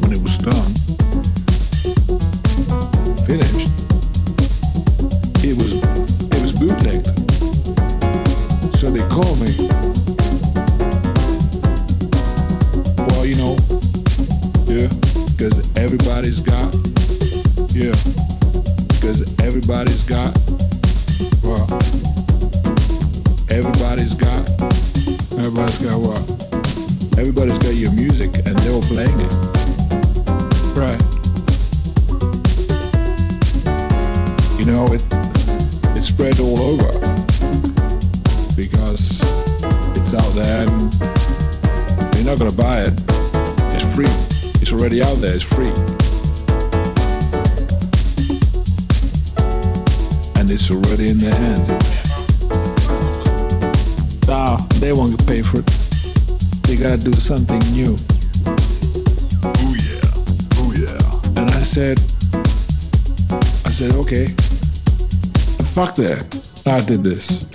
[0.00, 0.72] when it was done,
[3.28, 3.68] finished,
[5.44, 5.84] it was
[6.32, 7.06] it was bootlegged.
[8.80, 9.52] So they called me.
[13.08, 13.54] Well, you know,
[14.66, 14.88] yeah,
[15.36, 16.72] because everybody's got,
[17.76, 17.92] yeah,
[18.96, 20.32] because everybody's got,
[21.44, 21.68] well,
[23.50, 24.48] everybody's got,
[25.38, 26.51] everybody's got what?
[27.22, 29.32] Everybody's got your music, and they were playing it,
[30.74, 31.00] right?
[34.58, 35.06] You know, it
[35.96, 36.90] it spread all over
[38.56, 39.22] because
[39.94, 40.72] it's out there and
[42.16, 42.92] you're not gonna buy it.
[43.72, 44.10] It's free.
[44.60, 45.36] It's already out there.
[45.36, 45.70] It's free.
[50.40, 51.68] And it's already in their hands.
[54.26, 55.81] Nah, they won't pay for it.
[56.72, 57.94] They gotta do something new.
[59.44, 60.08] Oh yeah.
[60.56, 61.38] Oh yeah.
[61.38, 61.98] And I said,
[63.66, 64.28] I said, okay,
[65.74, 66.64] fuck that.
[66.66, 67.51] I did this.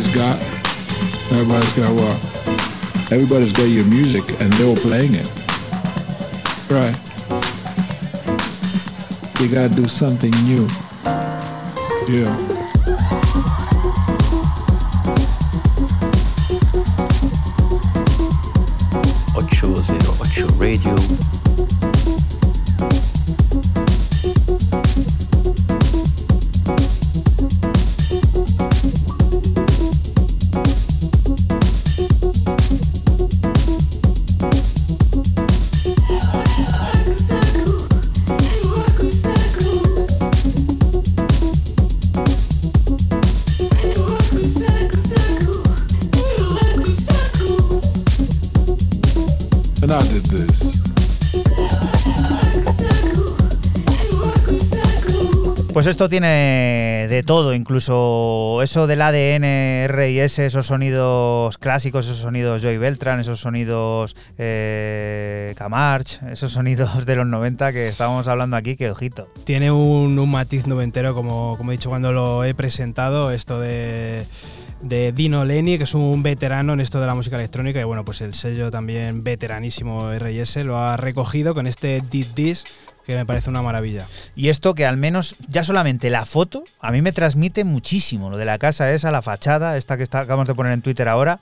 [0.00, 0.42] Everybody's got,
[1.30, 3.12] everybody's got what?
[3.12, 5.28] Everybody's got your music and they were playing it.
[6.70, 6.96] Right.
[9.38, 10.66] You gotta do something new.
[12.08, 12.34] Yeah.
[55.90, 62.78] Esto tiene de todo, incluso eso del ADN, RS, esos sonidos clásicos, esos sonidos Joy
[62.78, 68.90] Beltran, esos sonidos eh, Camarch, esos sonidos de los 90 que estábamos hablando aquí, que
[68.90, 69.28] ojito.
[69.44, 74.26] Tiene un, matiz noventero, como, he dicho cuando lo he presentado, esto de,
[74.82, 78.20] Dino Lenny, que es un veterano en esto de la música electrónica, y bueno, pues
[78.20, 82.64] el sello también veteranísimo RS lo ha recogido con este Did This,
[83.06, 84.06] que me parece una maravilla.
[84.36, 88.30] Y esto que al menos ya solamente la foto a mí me transmite muchísimo.
[88.30, 91.08] Lo de la casa esa, la fachada, esta que está- acabamos de poner en Twitter
[91.08, 91.40] ahora,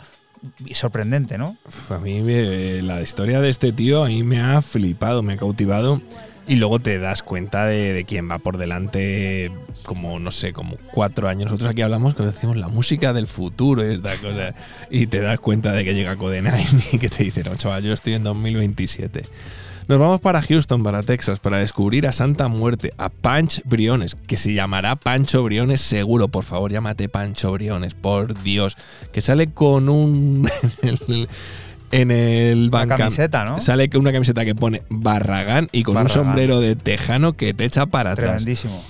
[0.73, 1.57] sorprendente, ¿no?
[1.91, 5.37] A mí me- la historia de este tío a mí me ha flipado, me ha
[5.37, 6.01] cautivado.
[6.47, 9.53] Y luego te das cuenta de, de quién va por delante,
[9.85, 11.45] como no sé, como cuatro años.
[11.51, 14.55] Nosotros aquí hablamos que decimos la música del futuro y esta cosa.
[14.91, 17.93] Y te das cuenta de que llega Codenine y que te dice, no, chaval, yo
[17.93, 19.25] estoy en 2027.
[19.89, 24.36] Nos vamos para Houston, para Texas, para descubrir a Santa Muerte, a Panch Briones, que
[24.36, 26.28] se llamará Pancho Briones seguro.
[26.28, 28.77] Por favor, llámate Pancho Briones, por Dios.
[29.12, 30.47] Que sale con un.
[31.90, 32.98] en el- Bandcamp.
[33.01, 33.60] camiseta, ¿no?
[33.60, 37.65] Sale con una camiseta que pone Barragán y con un sombrero de tejano que te
[37.65, 38.43] echa para atrás.
[38.44, 38.85] Tremendísimo.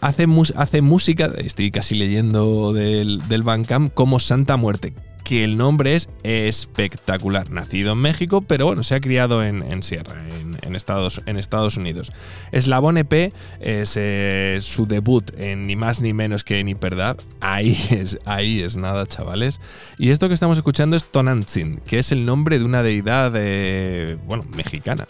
[0.00, 4.94] Hace, mus- hace música, estoy casi leyendo del, del Bandcamp, como Santa Muerte,
[5.30, 7.52] que el nombre es espectacular.
[7.52, 10.16] Nacido en México, pero bueno, se ha criado en, Sierra,
[10.60, 12.10] en, Estados, en Estados Unidos.
[12.50, 17.22] Eslabón EP es eh, su debut en ni más ni menos que en Hyperdub.
[17.40, 19.60] Ahí es, ahí es nada, chavales.
[19.98, 24.18] Y esto que estamos escuchando es Tonantzin, que es el nombre de una deidad, eh,
[24.26, 25.06] bueno, mexicana.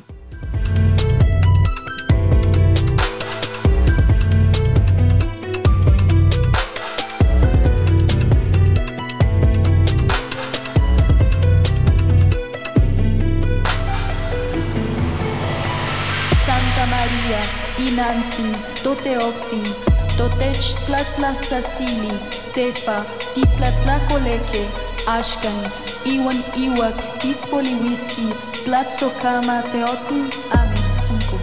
[20.16, 20.50] to te
[20.86, 22.10] tlatla sasili,
[22.54, 23.04] tefa,
[23.34, 24.62] titlatla coleke,
[25.06, 25.58] ashkan,
[26.04, 28.26] iwan iwak, tispoli whisky,
[28.64, 30.18] tlatzocama teotl
[30.58, 31.38] amin cinco.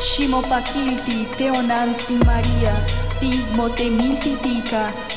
[0.00, 2.74] Shimopakilti teonansi Maria,
[3.20, 3.68] ti mo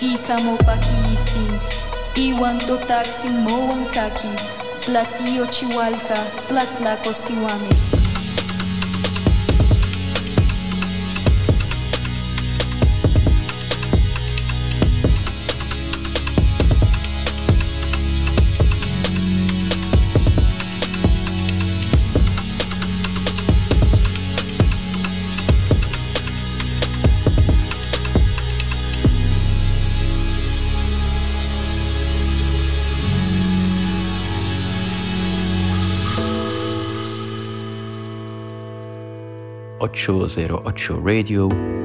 [0.01, 1.53] ikamopakiistin,
[2.15, 4.33] iwan totaxin mo wankaki,
[4.81, 6.17] tlatio chihualca,
[6.47, 8.04] tlatlaco siwame.
[39.85, 40.63] Ocho Zero
[40.99, 41.84] Radio.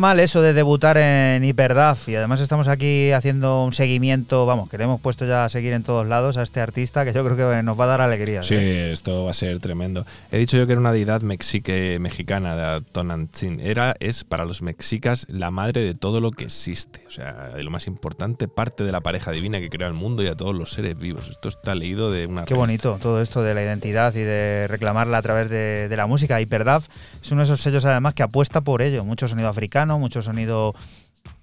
[0.00, 4.70] Nada mal eso de debutar en Hyperdaf y además estamos aquí haciendo un seguimiento, vamos,
[4.70, 7.22] que le hemos puesto ya a seguir en todos lados a este artista que yo
[7.22, 8.42] creo que nos va a dar alegría.
[8.42, 10.06] Sí, esto va a ser tremendo.
[10.32, 13.60] He dicho yo que era una deidad mexique mexicana de Tonantzin.
[13.60, 17.02] Era, es para los mexicas la madre de todo lo que existe.
[17.06, 20.22] O sea, de lo más importante, parte de la pareja divina que crea el mundo
[20.22, 21.28] y a todos los seres vivos.
[21.28, 25.18] Esto está leído de una Qué bonito todo esto de la identidad y de reclamarla
[25.18, 26.40] a través de, de la música.
[26.40, 26.88] Hyperdaf
[27.22, 29.04] es uno de esos sellos además que apuesta por ello.
[29.04, 30.74] Mucho sonido africano, mucho sonido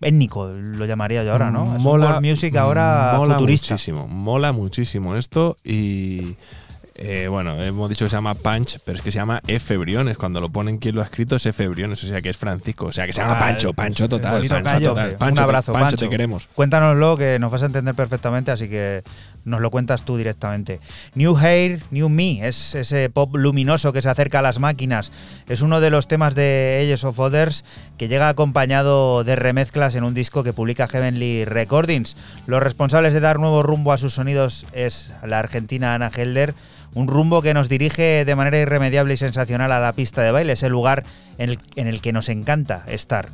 [0.01, 1.63] étnico, lo llamaría yo ahora, ¿no?
[1.63, 3.73] Es un Mola, music ahora mola futurista.
[3.73, 6.35] muchísimo, mola muchísimo esto y
[6.99, 9.77] eh, bueno, hemos dicho que se llama Punch, pero es que se llama F.
[9.77, 10.17] Briones.
[10.17, 11.67] Cuando lo ponen quien lo ha escrito es F.
[11.67, 14.47] Briones, o sea que es Francisco, o sea que se llama Ah, Pancho, Pancho total,
[14.47, 14.89] Pancho callo.
[14.89, 15.11] total.
[15.11, 15.97] Un Pancho, te- abrazo, Pancho, Pancho.
[15.97, 16.47] te queremos.
[16.55, 19.03] Cuéntanoslo que nos vas a entender perfectamente, así que
[19.47, 20.79] nos lo cuentas tú directamente.
[21.15, 25.11] New Hair, New Me, es ese pop luminoso que se acerca a las máquinas.
[25.47, 27.63] Es uno de los temas de Ages of Others
[27.97, 32.17] que llega acompañado de remezclas en un disco que publica Heavenly Recordings.
[32.45, 36.53] Los responsables de dar nuevo rumbo a sus sonidos es la argentina Ana Helder.
[36.93, 40.53] Un rumbo que nos dirige de manera irremediable y sensacional a la pista de baile,
[40.53, 41.03] ese lugar
[41.37, 43.29] en el, en el que nos encanta estar.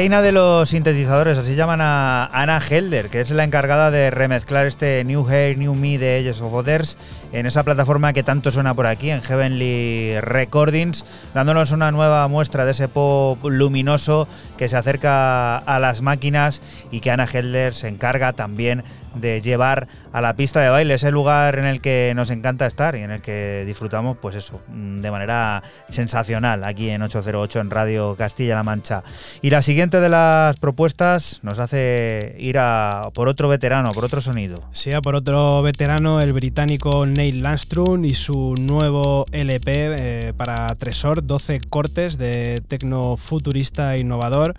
[0.00, 4.64] Reina de los sintetizadores, así llaman a Anna Helder, que es la encargada de remezclar
[4.64, 6.96] este New Hair, New Me de Ages of Others
[7.32, 11.04] en esa plataforma que tanto suena por aquí, en Heavenly Recordings,
[11.34, 17.00] dándonos una nueva muestra de ese pop luminoso que se acerca a las máquinas y
[17.00, 18.84] que Anna Helder se encarga también
[19.14, 22.96] de llevar a la pista de baile, ese lugar en el que nos encanta estar
[22.96, 28.16] y en el que disfrutamos, pues eso, de manera sensacional aquí en 808 en Radio
[28.16, 29.02] Castilla-La Mancha.
[29.42, 34.20] Y la siguiente de las propuestas nos hace ir a por otro veterano, por otro
[34.20, 34.62] sonido.
[34.72, 41.26] Sí, a por otro veterano, el británico Landstrom y su nuevo LP eh, para Tresor,
[41.26, 44.56] 12 cortes de tecno futurista innovador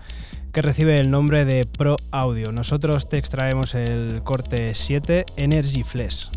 [0.54, 2.52] que recibe el nombre de Pro Audio.
[2.52, 6.28] Nosotros te extraemos el corte 7 Energy Flash.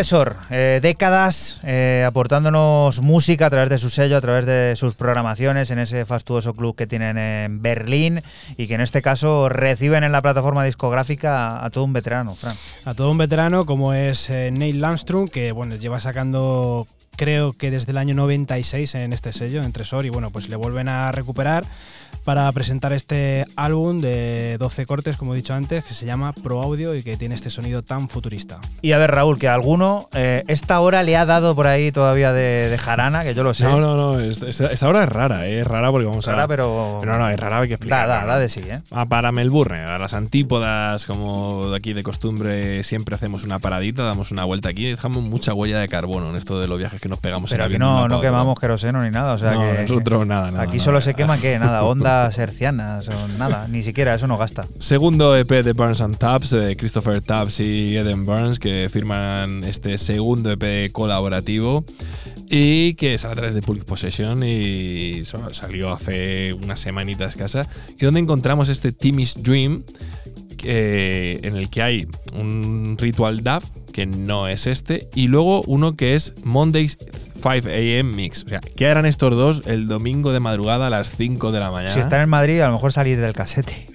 [0.00, 4.94] Tresor, eh, décadas eh, aportándonos música a través de su sello, a través de sus
[4.94, 8.22] programaciones en ese fastuoso club que tienen en Berlín
[8.56, 12.34] y que en este caso reciben en la plataforma discográfica a, a todo un veterano,
[12.34, 12.56] Fran.
[12.86, 16.86] A todo un veterano como es eh, Neil Landstrom, que bueno, lleva sacando
[17.20, 20.56] creo que desde el año 96 en este sello, en Tresor, y bueno, pues le
[20.56, 21.66] vuelven a recuperar
[22.24, 26.62] para presentar este álbum de 12 cortes, como he dicho antes, que se llama Pro
[26.62, 28.60] Audio y que tiene este sonido tan futurista.
[28.82, 31.92] Y a ver, Raúl, que a alguno eh, esta hora le ha dado por ahí
[31.92, 33.64] todavía de, de jarana, que yo lo sé.
[33.64, 34.20] No, no, no.
[34.20, 35.60] es- es- Esta hora es rara, ¿eh?
[35.60, 36.32] es rara porque vamos a.
[36.32, 38.08] Rara, pero- No, no, es rara, hay que explicar.
[38.08, 38.80] Da, da, da de sí, ¿eh?
[38.90, 44.02] Ah, para Melbourne, a las antípodas, como de aquí de costumbre, siempre hacemos una paradita,
[44.04, 47.00] damos una vuelta aquí y dejamos mucha huella de carbono en esto de los viajes
[47.00, 49.52] que nos pegamos Pero en aquí avión no, no quemamos queroseno ni nada, o sea
[49.52, 49.82] No, que.
[49.82, 51.04] nosotros nada, nada, Aquí nada, solo nada.
[51.04, 54.66] se quema qué, nada, ondas hercianas o nada, ni siquiera eso no gasta.
[54.78, 59.98] Segundo EP de Burns and Taps, de Christopher Taps y Eden Burns, que firman este
[59.98, 61.84] segundo EP colaborativo.
[62.52, 65.22] y que sale a través de Public Possession y
[65.52, 69.84] salió hace una semanita escasa y donde encontramos este Timmy's Dream
[70.60, 75.96] que- en el que hay un ritual DAF que no es este y luego uno
[75.96, 76.98] que es Mondays
[77.42, 78.44] 5 AM Mix.
[78.44, 81.70] O sea, ¿qué harán estos dos el domingo de madrugada a las 5 de la
[81.70, 81.94] mañana?
[81.94, 83.86] Si están en Madrid, a lo mejor salir del casete.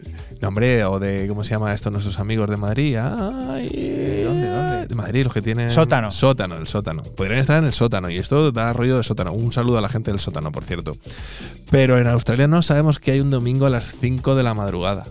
[0.42, 1.90] No, hombre, o de, ¿cómo se llama esto?
[1.92, 2.98] Nuestros amigos de Madrid.
[2.98, 4.88] Ay, ¿Dónde, dónde?
[4.88, 5.72] De Madrid, los que tienen.
[5.72, 6.12] Sótano.
[6.12, 7.04] Sótano, el sótano.
[7.04, 8.10] Podrían estar en el sótano.
[8.10, 9.32] Y esto da rollo de sótano.
[9.32, 10.98] Un saludo a la gente del sótano, por cierto.
[11.72, 15.06] Pero en Australia no sabemos que hay un domingo a las 5 de la madrugada.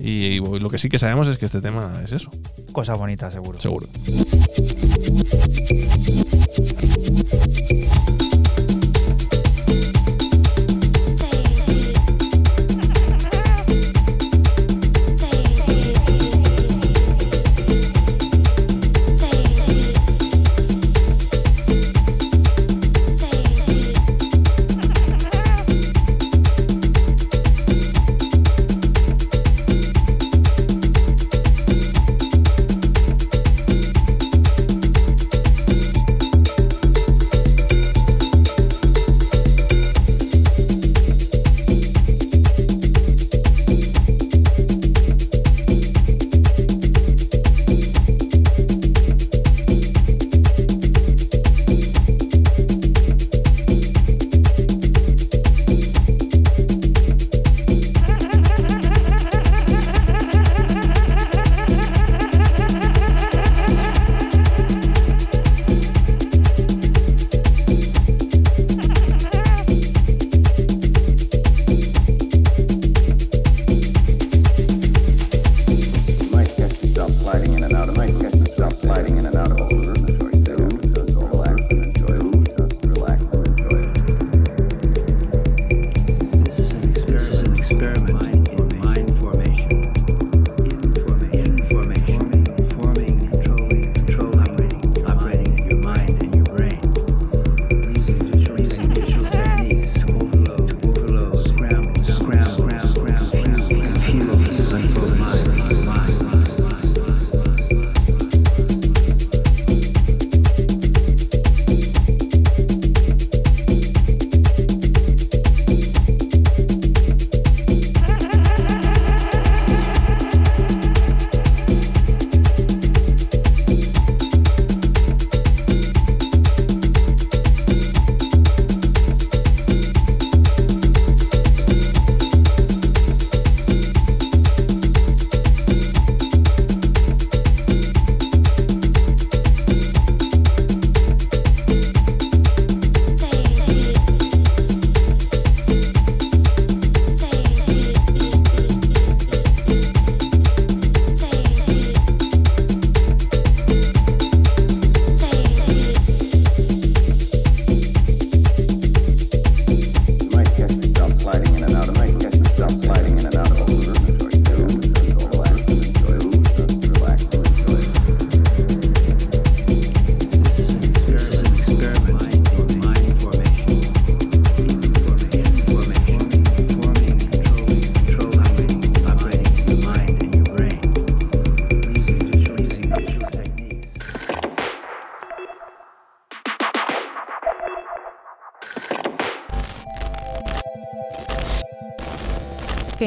[0.00, 2.30] Y lo que sí que sabemos es que este tema es eso.
[2.72, 3.60] Cosa bonita, seguro.
[3.60, 3.86] Seguro.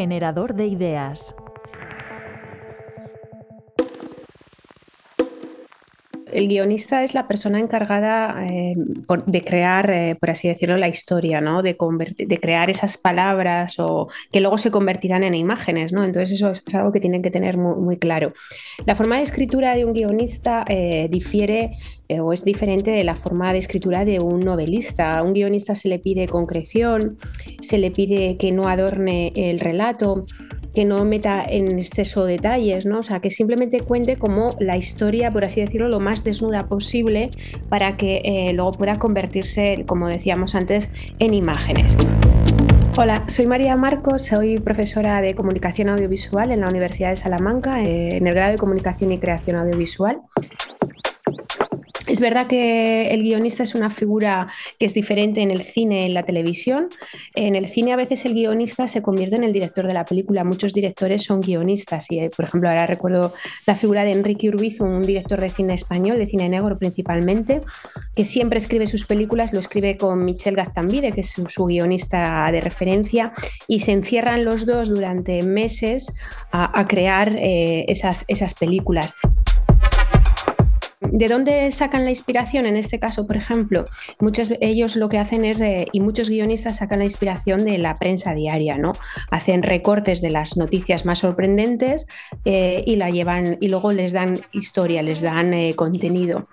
[0.06, 1.34] Generador de ideas.
[6.32, 8.73] El guionista es la persona encargada eh,
[9.26, 11.64] de crear, eh, por así decirlo, la historia, ¿no?
[11.64, 11.76] De,
[12.40, 16.03] crear esas palabras o que luego se convertirán en imágenes, ¿no?
[16.03, 18.32] Entonces eso es, algo que tienen que tener muy claro.
[18.86, 21.72] La forma de escritura de un guionista eh, difiere
[22.07, 25.18] eh, o es diferente de la forma de escritura de un novelista.
[25.18, 27.18] A un guionista se le pide concreción,
[27.62, 30.26] se le pide que no adorne el relato,
[30.76, 32.99] que no meta en exceso detalles, ¿no?
[32.99, 37.32] O sea, que simplemente cuente como la historia, por así decirlo, lo más desnuda posible
[37.70, 41.98] para que eh, luego pueda convertirse, como decíamos antes, en imágenes.
[42.97, 48.15] Hola, soy María Marcos, soy profesora de comunicación audiovisual en la Universidad de Salamanca, eh,
[48.15, 50.22] en el grado de comunicación y creación audiovisual.
[52.07, 56.14] Es verdad que el guionista es una figura que es diferente en el cine en
[56.14, 56.88] la televisión.
[57.34, 60.44] En el cine a veces el guionista se convierte en el director de la película.
[60.44, 63.34] Muchos directores son guionistas y, eh, por ejemplo, ahora recuerdo
[63.65, 67.61] la figura de Enrique Urbizo, un director de cine español, de cine negro principalmente,
[68.15, 72.61] que siempre escribe sus películas, lo escribe con Michel Gaztambide, que es su, guionista de
[72.61, 73.34] referencia,
[73.68, 76.14] y se encierran los dos durante meses
[76.52, 79.15] a, a crear eh, esas, esas películas.
[81.17, 82.65] ¿De dónde sacan la inspiración?
[82.65, 83.85] En este caso, por ejemplo,
[84.19, 85.63] muchos ellos lo que hacen es,
[85.93, 88.91] y muchos guionistas sacan la inspiración de la prensa diaria, ¿no?
[89.31, 92.05] Hacen recortes de las noticias más sorprendentes
[92.43, 96.49] eh, y la llevan, y luego les dan historia, les dan eh, contenido.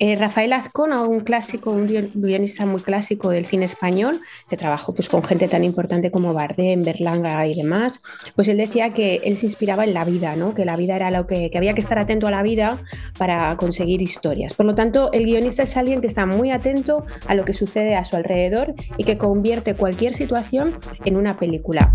[0.00, 4.18] Eh, Rafael Azcona, un clásico, un guio- guionista muy clásico del cine español,
[4.48, 8.00] que trabajó pues, con gente tan importante como Bardem, Berlanga y demás,
[8.34, 10.54] pues él decía que él se inspiraba en la vida, ¿no?
[10.54, 12.80] Que la vida era lo que, que había que estar atento a la vida
[13.18, 14.54] para conseguir historias.
[14.54, 17.94] Por lo tanto, el guionista es alguien que está muy atento a lo que sucede
[17.94, 21.94] a su alrededor y que convierte cualquier situación en una película.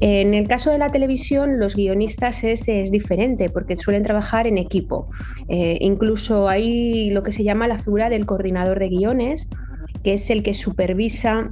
[0.00, 5.08] En el caso de la televisión, los guionistas es, diferente porque suelen trabajar en equipo.
[5.48, 9.48] Eh, incluso hay lo que se llama la figura del coordinador de guiones,
[10.02, 11.50] que es el que supervisa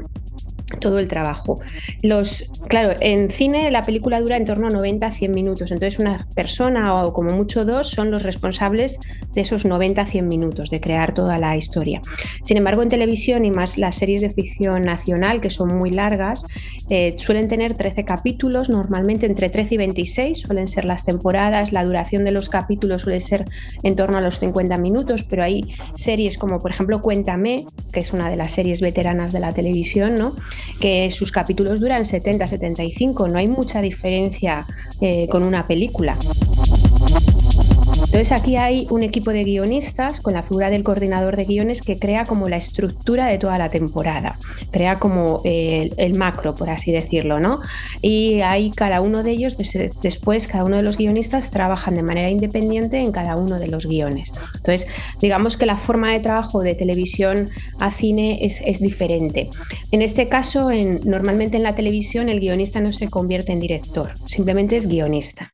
[0.79, 1.61] todo el trabajo.
[2.03, 5.99] Los, claro, en cine la película dura en torno a 90 a 100 minutos, entonces
[5.99, 8.99] una persona o como mucho dos son los responsables
[9.35, 12.01] de esos 90 a 100 minutos, de crear toda la historia.
[12.43, 16.45] Sin embargo, en televisión y más las series de ficción nacional, que son muy largas,
[16.89, 21.85] eh, suelen tener 13 capítulos, normalmente entre 13 y 26 suelen ser las temporadas, la
[21.85, 23.45] duración de los capítulos suele ser
[23.83, 28.13] en torno a los 50 minutos, pero hay series como por ejemplo Cuéntame, que es
[28.13, 30.35] una de las series veteranas de la televisión, ¿no?
[30.81, 34.67] Que sus capítulos duran 70-75, no hay mucha diferencia
[35.01, 36.17] eh, con una película.
[38.13, 41.97] Entonces aquí hay un equipo de guionistas con la figura del coordinador de guiones que
[41.97, 44.37] crea como la estructura de toda la temporada,
[44.73, 47.61] crea como el, el macro, por así decirlo, ¿no?
[48.03, 52.03] Y ahí cada uno de ellos, des- después cada uno de los guionistas trabajan de
[52.03, 54.33] manera independiente en cada uno de los guiones.
[54.57, 54.89] Entonces,
[55.21, 59.51] digamos que la forma de trabajo de televisión a cine es, es diferente.
[59.93, 64.11] En este caso, en- normalmente en la televisión el guionista no se convierte en director,
[64.27, 65.53] simplemente es guionista.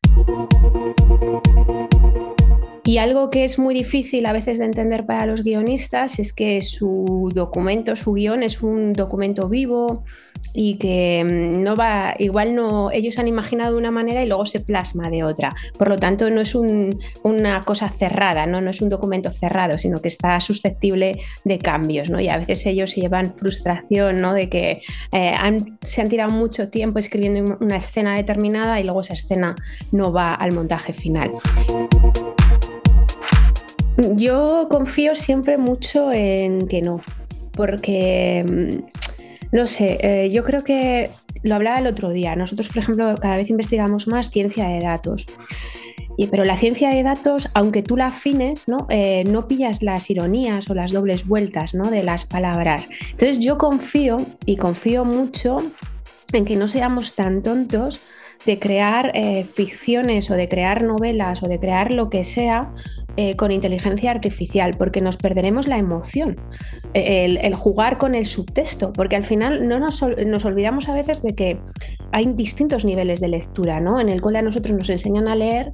[2.87, 6.63] Y algo que es muy difícil a veces de entender para los guionistas es que
[6.63, 10.05] su documento, su guion es un documento vivo
[10.53, 14.47] y que mm, no va, igual no, ellos han imaginado de una manera y luego
[14.47, 15.53] se plasma de otra.
[15.77, 18.61] Por lo tanto, no es un- una cosa cerrada, ¿no?
[18.61, 22.21] no es un documento cerrado, sino que está susceptible de cambios, ¿no?
[22.21, 24.33] Y a veces ellos se llevan frustración, ¿no?
[24.33, 24.83] De que
[25.13, 25.35] eh,
[25.83, 29.57] se han tirado mucho tiempo escribiendo una escena determinada y luego esa escena
[29.91, 31.33] no va al montaje final.
[34.15, 37.01] Yo confío siempre mucho en que no,
[37.53, 41.11] porque mm, no sé, eh, yo creo que
[41.43, 42.37] lo hablaba el otro día.
[42.37, 45.27] Nosotros, por ejemplo, cada vez investigamos más ciencia de datos.
[46.31, 48.87] Pero la ciencia de datos, aunque tú la afines, ¿no?
[48.89, 51.91] Eh, no pillas las ironías o las dobles vueltas ¿no?
[51.91, 52.89] de las palabras.
[53.11, 54.17] Entonces yo confío
[54.47, 55.59] y confío mucho
[56.33, 58.01] en que no seamos tan tontos
[58.47, 62.73] de crear eh, ficciones o de crear novelas o de crear lo que sea
[63.17, 66.41] eh, con inteligencia artificial, porque nos perderemos la emoción,
[66.95, 70.95] eh, el, el jugar con el subtexto, porque al final no nos, nos olvidamos a
[70.95, 71.59] veces de que
[72.13, 74.01] hay distintos niveles de lectura, ¿no?
[74.01, 75.73] En el cole a nosotros nos enseñan a leer,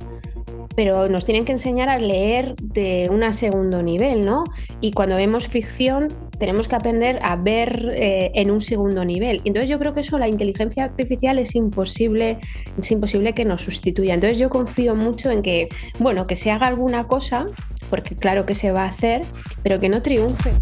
[0.74, 4.44] pero nos tienen que enseñar a leer de un segundo nivel, ¿no?
[4.80, 6.08] Y cuando vemos ficción
[6.38, 9.40] tenemos que aprender a ver eh, en un segundo nivel.
[9.44, 12.38] Entonces yo creo que eso la inteligencia artificial es imposible,
[12.76, 14.14] es imposible que nos sustituya.
[14.14, 15.68] Entonces yo confío mucho en que,
[16.00, 17.46] bueno, que se haga alguna cosa,
[17.90, 19.20] porque claro que se va a hacer,
[19.62, 20.52] pero que no triunfe.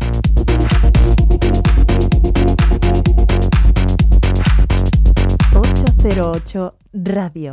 [5.52, 7.52] ...808 Radio.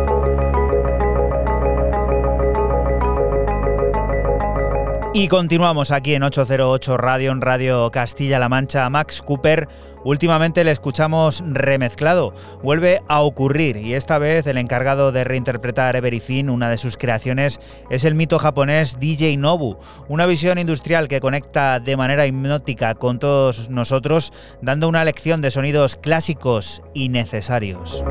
[5.13, 8.89] Y continuamos aquí en 808 Radio, en Radio Castilla-La Mancha.
[8.89, 9.67] Max Cooper
[10.05, 12.33] últimamente le escuchamos remezclado.
[12.63, 17.59] Vuelve a ocurrir y esta vez el encargado de reinterpretar Everything, una de sus creaciones,
[17.89, 19.79] es el mito japonés DJ Nobu.
[20.07, 24.31] Una visión industrial que conecta de manera hipnótica con todos nosotros,
[24.61, 28.01] dando una lección de sonidos clásicos y necesarios.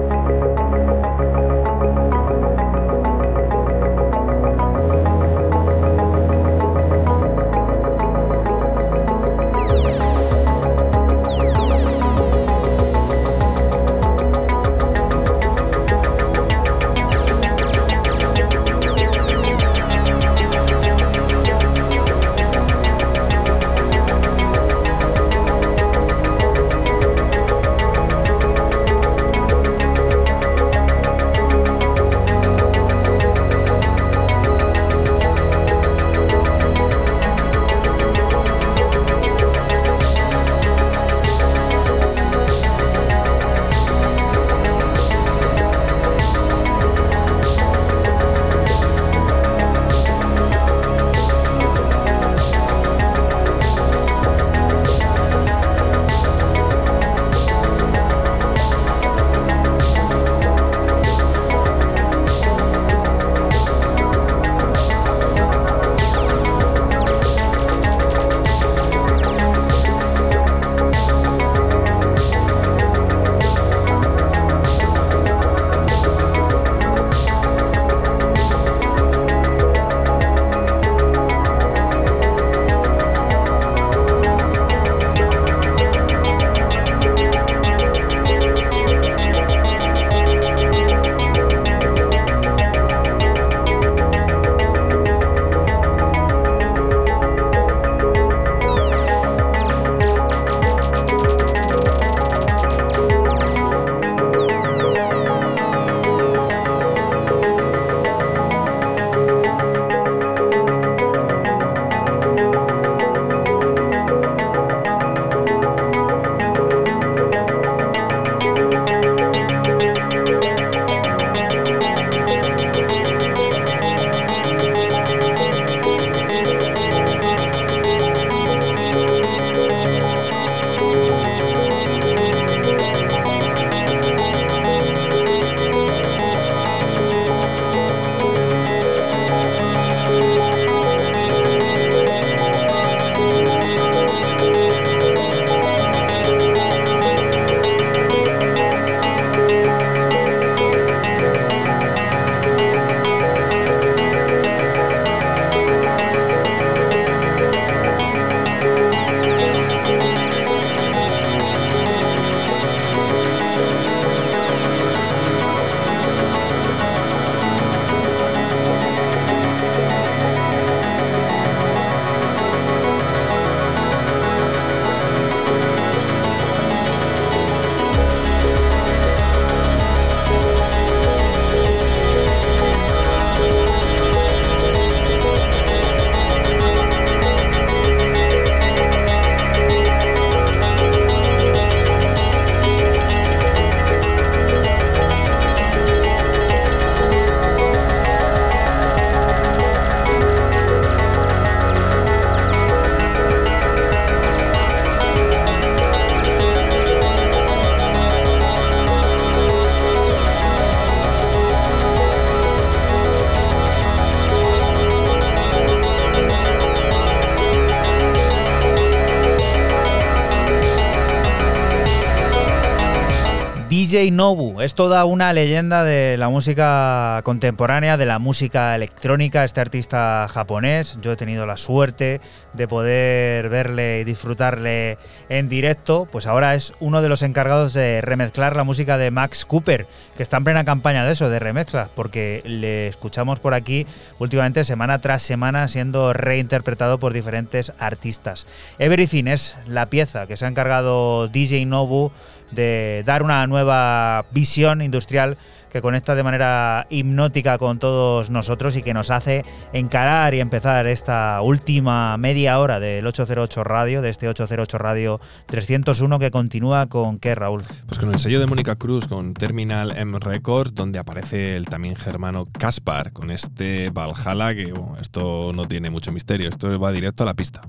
[224.63, 230.99] Es toda una leyenda de la música contemporánea, de la música electrónica, este artista japonés.
[231.01, 232.21] Yo he tenido la suerte
[232.53, 238.01] de poder verle y disfrutarle en directo, pues ahora es uno de los encargados de
[238.03, 241.89] remezclar la música de Max Cooper, que está en plena campaña de eso, de remezclas,
[241.95, 243.87] porque le escuchamos por aquí
[244.19, 248.47] últimamente semana tras semana siendo reinterpretado por diferentes artistas.
[248.79, 252.13] Everything es la pieza que se ha encargado DJ Nobu
[252.53, 255.37] de dar una nueva visión industrial
[255.71, 260.87] que conecta de manera hipnótica con todos nosotros y que nos hace encarar y empezar
[260.87, 267.19] esta última media hora del 808 Radio, de este 808 Radio 301 que continúa con
[267.19, 267.63] qué, Raúl?
[267.87, 271.97] Pues con el sello de Mónica Cruz, con Terminal M Records, donde aparece el también
[271.97, 277.23] germano Caspar, con este Valhalla, que bueno, esto no tiene mucho misterio, esto va directo
[277.23, 277.63] a la pista.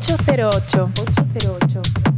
[0.00, 0.92] 808.
[0.94, 2.15] 808.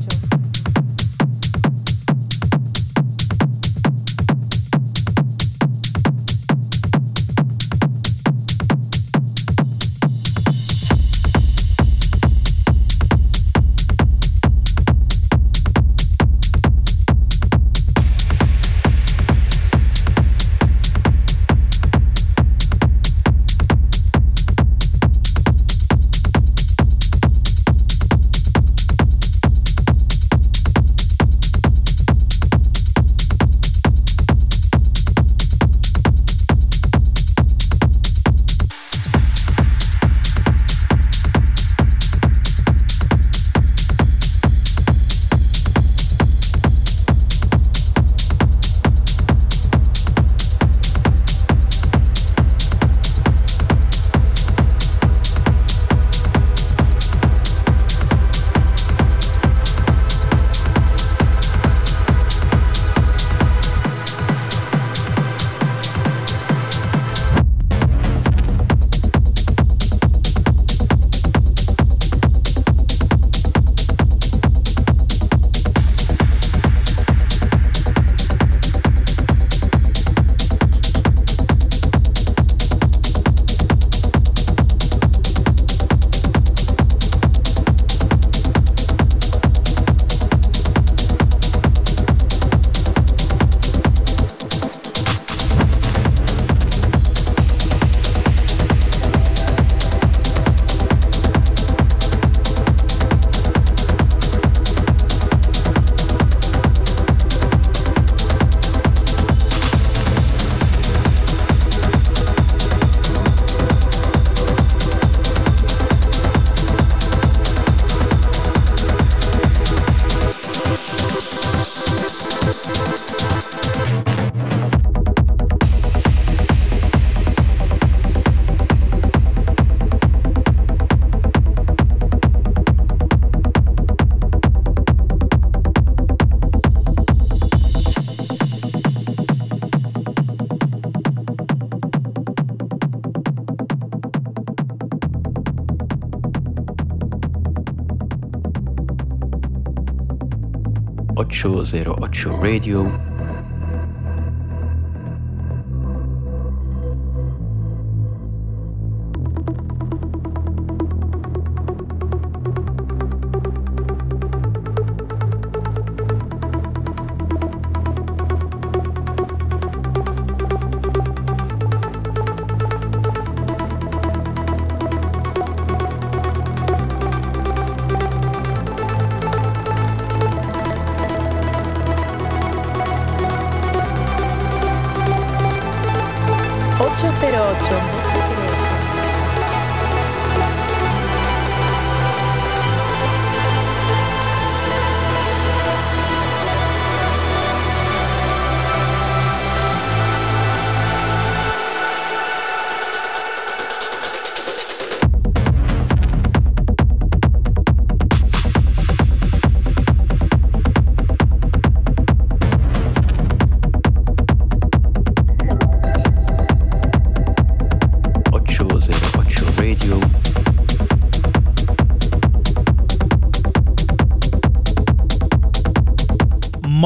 [151.28, 153.07] Ocho zero ocho Radio.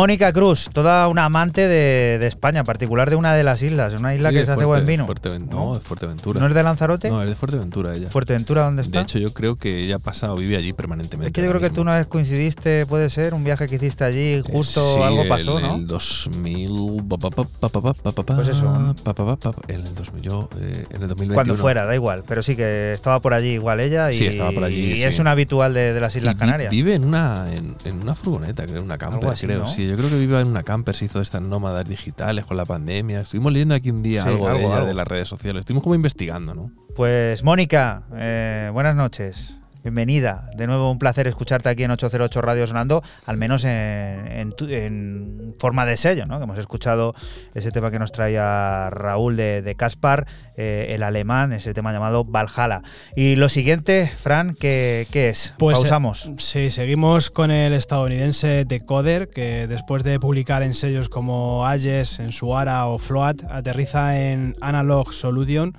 [0.03, 3.95] Mónica Cruz, toda una amante de, de España, en particular de una de las islas,
[3.95, 5.07] una isla Sí, que se hace buen vino.
[5.49, 6.41] No, de Fuerteventura.
[6.41, 7.09] ¿No es de Lanzarote?
[7.09, 8.09] No, es de Fuerteventura ella.
[8.11, 8.99] ¿Fuerteventura dónde está?
[8.99, 11.29] De hecho, yo creo que ella ha pasado, vive allí permanentemente.
[11.29, 14.03] es que yo creo que tú una vez coincidiste, puede ser, un viaje que hiciste
[14.03, 15.75] allí, justo Sí, algo pasó, en ¿no?
[15.77, 17.02] el 2000.
[17.19, 18.95] Pues eso.
[19.69, 20.29] En el, 2000,
[21.09, 21.33] 2021.
[21.33, 22.25] Eh, Cuando fuera, da igual.
[22.27, 24.11] Pero sí que estaba por allí igual ella.
[24.13, 24.93] Y, sí, estaba por allí.
[24.93, 25.03] Y sí.
[25.05, 26.71] es una habitual de, de las Islas y Canarias.
[26.71, 29.61] Vive en una, en, en una furgoneta, creo, una camper, así, creo.
[29.61, 29.67] ¿no?
[29.67, 30.95] Sí, yo creo que vive en una camper.
[30.95, 33.21] Se hizo estas nómadas digitales con la pandemia.
[33.21, 35.61] Estuvimos leyendo aquí un día sí, algo, algo, de ella, algo, de las redes sociales.
[35.61, 36.71] Estuvimos como investigando, ¿no?
[36.95, 39.59] Pues Mónica, eh, buenas noches.
[39.83, 40.49] Bienvenida.
[40.57, 44.69] De nuevo un placer escucharte aquí en 808 Radio Sonando, al menos en, en tu-
[44.69, 46.39] en forma de sello, ¿no?
[46.39, 47.15] Que hemos escuchado
[47.53, 50.27] ese tema que nos traía Raúl de, de Caspar,
[50.57, 52.83] eh, el alemán, ese tema llamado Valhalla.
[53.17, 55.55] Y lo siguiente, Fran, ¿qué, qué es?
[55.59, 56.27] Pues, Pausamos.
[56.27, 62.21] eh, sí, seguimos con el estadounidense Decoder, que después de publicar en sellos como Ayes,
[62.21, 65.77] en Suara o Float, aterriza en Analog Solution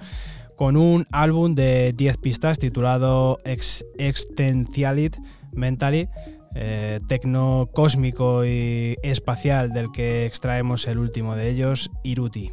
[0.56, 5.20] con un álbum de 10 pistas titulado Ex Existentiality
[5.54, 6.10] Mentally,
[6.56, 12.52] eh, tecno cósmico y espacial del que extraemos el último de ellos, Iruti.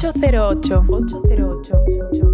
[0.00, 0.70] 808.
[0.70, 2.27] 808.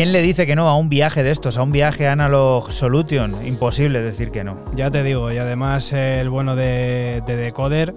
[0.00, 3.46] ¿Quién le dice que no a un viaje de estos, a un viaje Analog Solution?
[3.46, 4.64] Imposible decir que no.
[4.74, 7.94] Ya te digo, y además el bueno de, de Decoder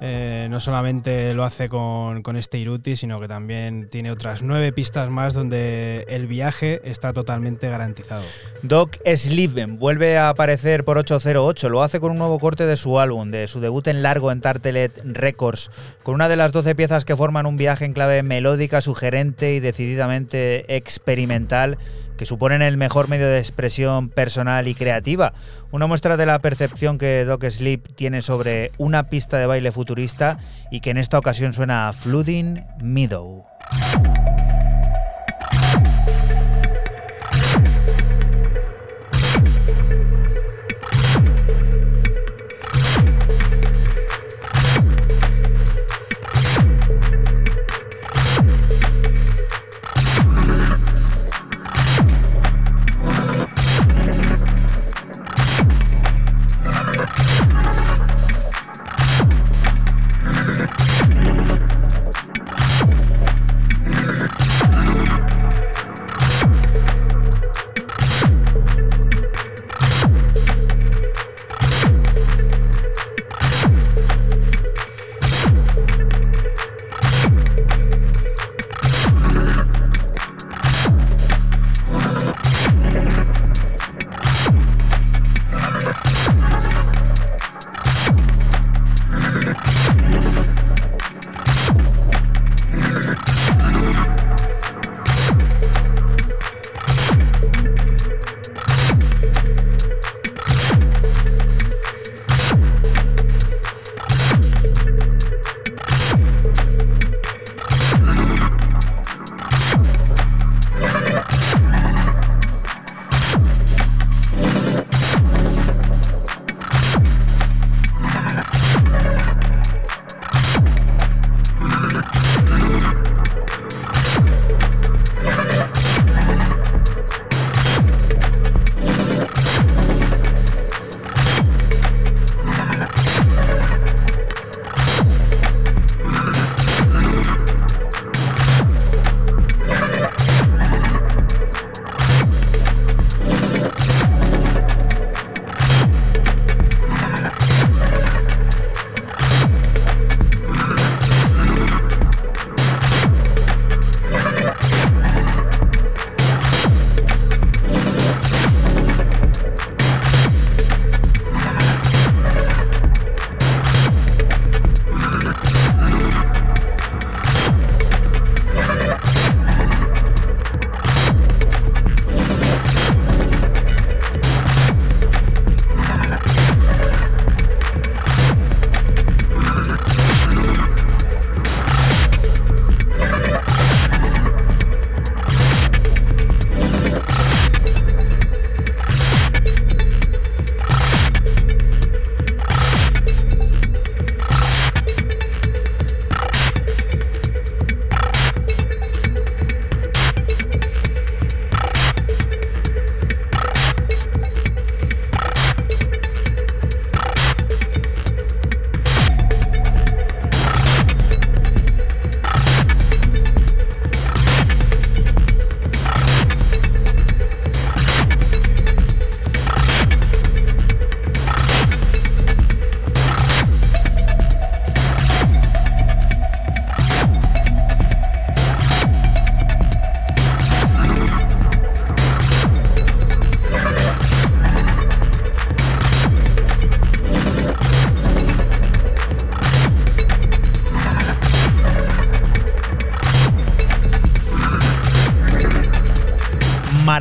[0.00, 4.72] eh, no solamente lo hace con, con este Iruti, sino que también tiene otras nueve
[4.72, 8.24] pistas más donde el viaje está totalmente garantizado.
[8.66, 12.98] Doc Sleeven vuelve a aparecer por 808, lo hace con un nuevo corte de su
[12.98, 15.70] álbum, de su debut en largo en Tartelet Records,
[16.02, 19.60] con una de las 12 piezas que forman un viaje en clave melódica, sugerente y
[19.60, 21.76] decididamente experimental
[22.16, 25.34] que suponen el mejor medio de expresión personal y creativa.
[25.70, 30.38] Una muestra de la percepción que Doc Sleep tiene sobre una pista de baile futurista
[30.70, 33.44] y que en esta ocasión suena a Flooding Meadow.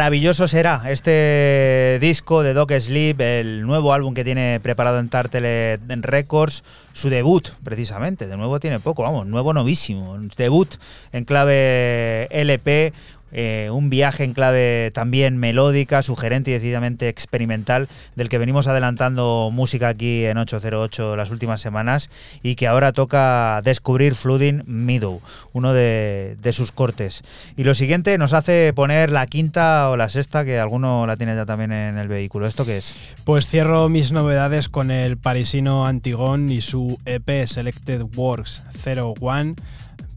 [0.03, 5.79] Maravilloso será este disco de Doc Sleep, el nuevo álbum que tiene preparado en Tartelet
[6.01, 8.27] Records, su debut, precisamente.
[8.27, 10.17] De nuevo tiene poco, vamos, nuevo novísimo.
[10.35, 10.75] Debut
[11.13, 12.91] en clave LP,
[13.33, 19.49] eh, un viaje en clave también melódica, sugerente y decididamente experimental, del que venimos adelantando
[19.51, 22.09] música aquí en 808 las últimas semanas
[22.43, 27.23] y que ahora toca descubrir Flooding Meadow, uno de, sus cortes.
[27.57, 31.35] Y lo siguiente nos hace poner la quinta o la sexta, que alguno la tiene
[31.35, 32.45] ya también en el vehículo.
[32.45, 33.15] ¿Esto qué es?
[33.25, 39.55] Pues cierro mis novedades con el parisino Antigón y su EP Selected Works 01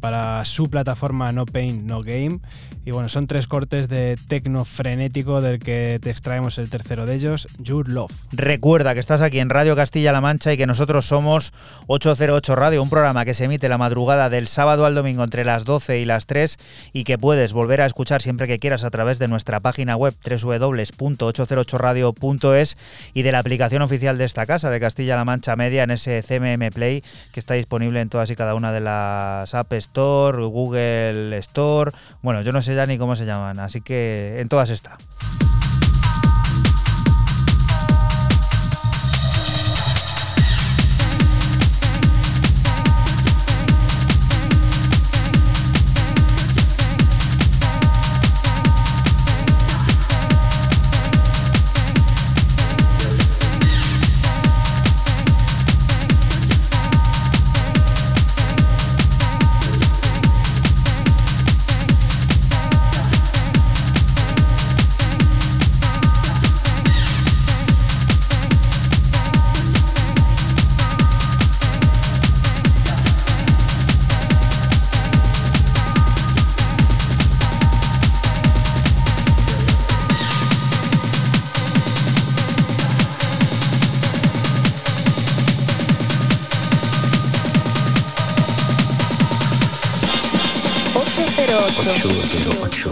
[0.01, 2.41] para su plataforma No Pain No Game
[2.87, 7.17] Y bueno, son tres cortes de tecno frenético del que te extraemos el tercero de
[7.17, 8.13] ellos, Your Love.
[8.31, 11.53] Recuerda que estás aquí en Radio Castilla-La Mancha y que nosotros somos
[11.89, 15.65] 808 Radio, un programa que se emite la madrugada del sábado al domingo entre las
[15.65, 16.59] 12 y las 3
[16.93, 20.15] y que puedes volver a escuchar siempre que quieras a través de nuestra página web
[20.25, 22.77] www.808radio.es
[23.15, 26.71] y de la aplicación oficial de esta casa de Castilla-La Mancha Media en ese CMM
[26.73, 27.03] Play
[27.33, 31.91] que está disponible en todas y cada una de las App Store, Google Store.
[32.23, 34.99] Bueno, yo no sé ya ni cómo se llaman, así que en todas está.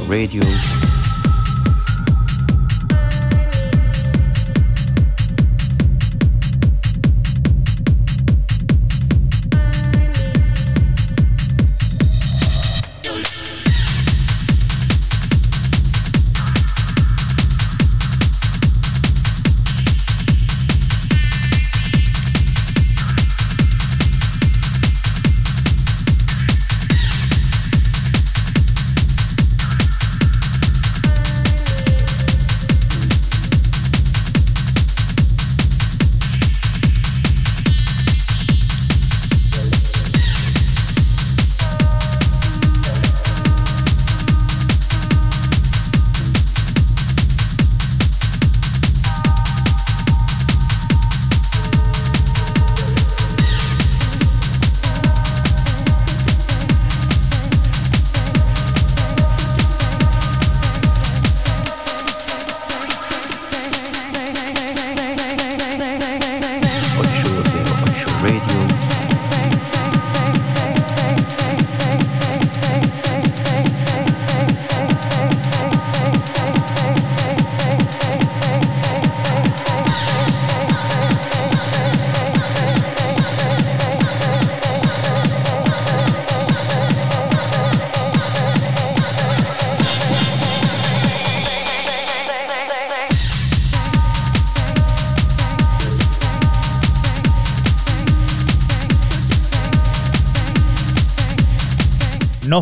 [0.09, 1.04] Radio.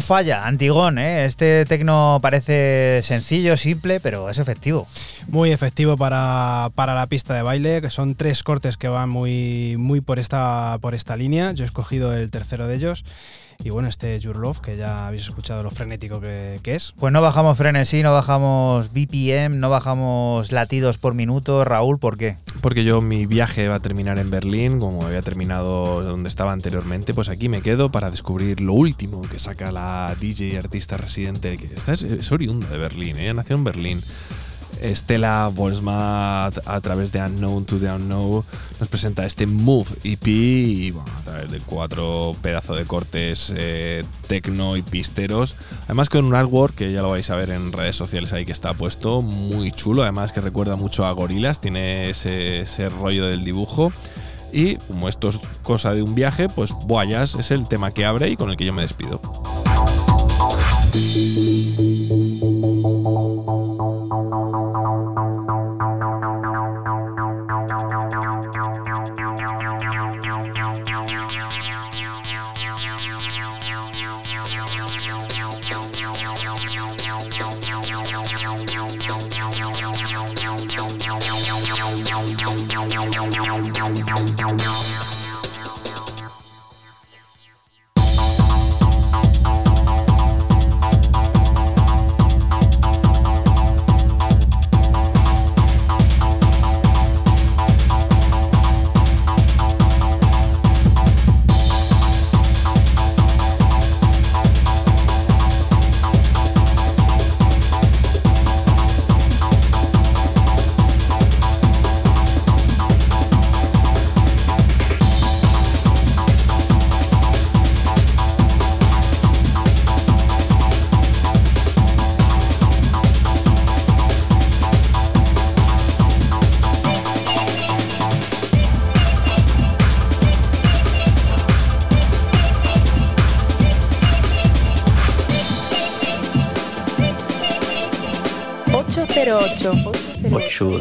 [0.02, 1.24] Falla, Antigón, ¿eh?
[1.24, 4.86] Este tecno parece sencillo, simple, pero es efectivo.
[5.28, 9.76] Muy efectivo para, para, la pista de baile, que son tres cortes que van muy,
[9.78, 11.52] muy por, esta, por esta línea.
[11.52, 13.04] Yo he escogido el tercero de ellos.
[13.64, 16.94] Y bueno, este Your Love, que ya habéis escuchado lo frenético que, que, es.
[16.98, 21.64] Pues no bajamos frenesí, no bajamos BPM, no bajamos latidos por minuto.
[21.64, 22.36] Raúl, ¿por qué?
[22.60, 27.14] Porque yo mi viaje va a terminar en Berlín, como había terminado donde estaba anteriormente,
[27.14, 31.66] pues aquí me quedo para descubrir lo último que saca la DJ artista residente, que
[31.66, 33.32] esta es, es oriunda de Berlín, ¿eh?
[33.32, 34.00] nació en Berlín.
[34.94, 38.44] Stella Bolsma a través de Unknown to the Unknown
[38.80, 44.76] nos presenta este Move EP y a través de cuatro pedazos de cortes eh, tecno
[44.76, 45.56] y pisteros.
[45.84, 48.52] Además con un artwork que ya lo vais a ver en redes sociales ahí que
[48.52, 53.44] está puesto, muy chulo, además que recuerda mucho a Gorilas, tiene ese, ese rollo del
[53.44, 53.92] dibujo.
[54.52, 58.28] Y como esto es cosa de un viaje, pues Boyas es el tema que abre
[58.28, 59.20] y con el que yo me despido.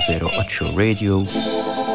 [0.02, 1.91] 808 Radio.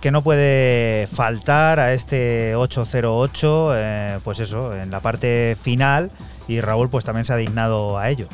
[0.00, 6.10] Que no puede faltar a este 808, eh, pues eso, en la parte final,
[6.48, 8.26] y Raúl pues también se ha dignado a ello.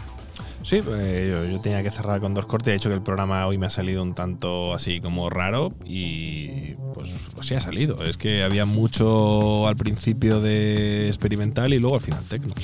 [0.63, 2.73] Sí, eh, yo, yo tenía que cerrar con dos cortes.
[2.73, 6.75] De hecho, que el programa hoy me ha salido un tanto así como raro y
[6.95, 8.05] pues así ha salido.
[8.05, 12.55] Es que había mucho al principio de experimental y luego al final tecno.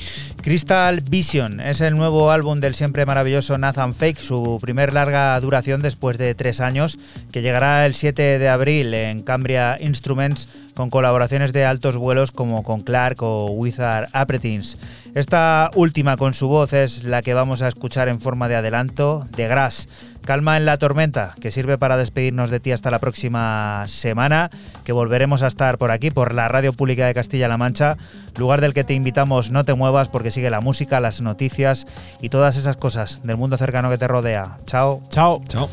[0.45, 5.81] Crystal Vision es el nuevo álbum del siempre maravilloso Nathan Fake, su primer larga duración
[5.81, 6.99] después de tres años,
[7.31, 12.61] que llegará el 7 de abril en Cambria Instruments con colaboraciones de altos vuelos como
[12.61, 14.77] con Clark o Wizard Apretins.
[15.15, 19.25] Esta última con su voz es la que vamos a escuchar en forma de adelanto,
[19.35, 19.87] de Grass.
[20.25, 24.49] Calma en la tormenta, que sirve para despedirnos de ti hasta la próxima semana,
[24.83, 27.97] que volveremos a estar por aquí, por la Radio Pública de Castilla-La Mancha,
[28.35, 31.85] lugar del que te invitamos no te muevas porque sigue la música, las noticias
[32.21, 34.57] y todas esas cosas del mundo cercano que te rodea.
[34.65, 35.01] Chao.
[35.09, 35.41] Chao.
[35.47, 35.69] Chao.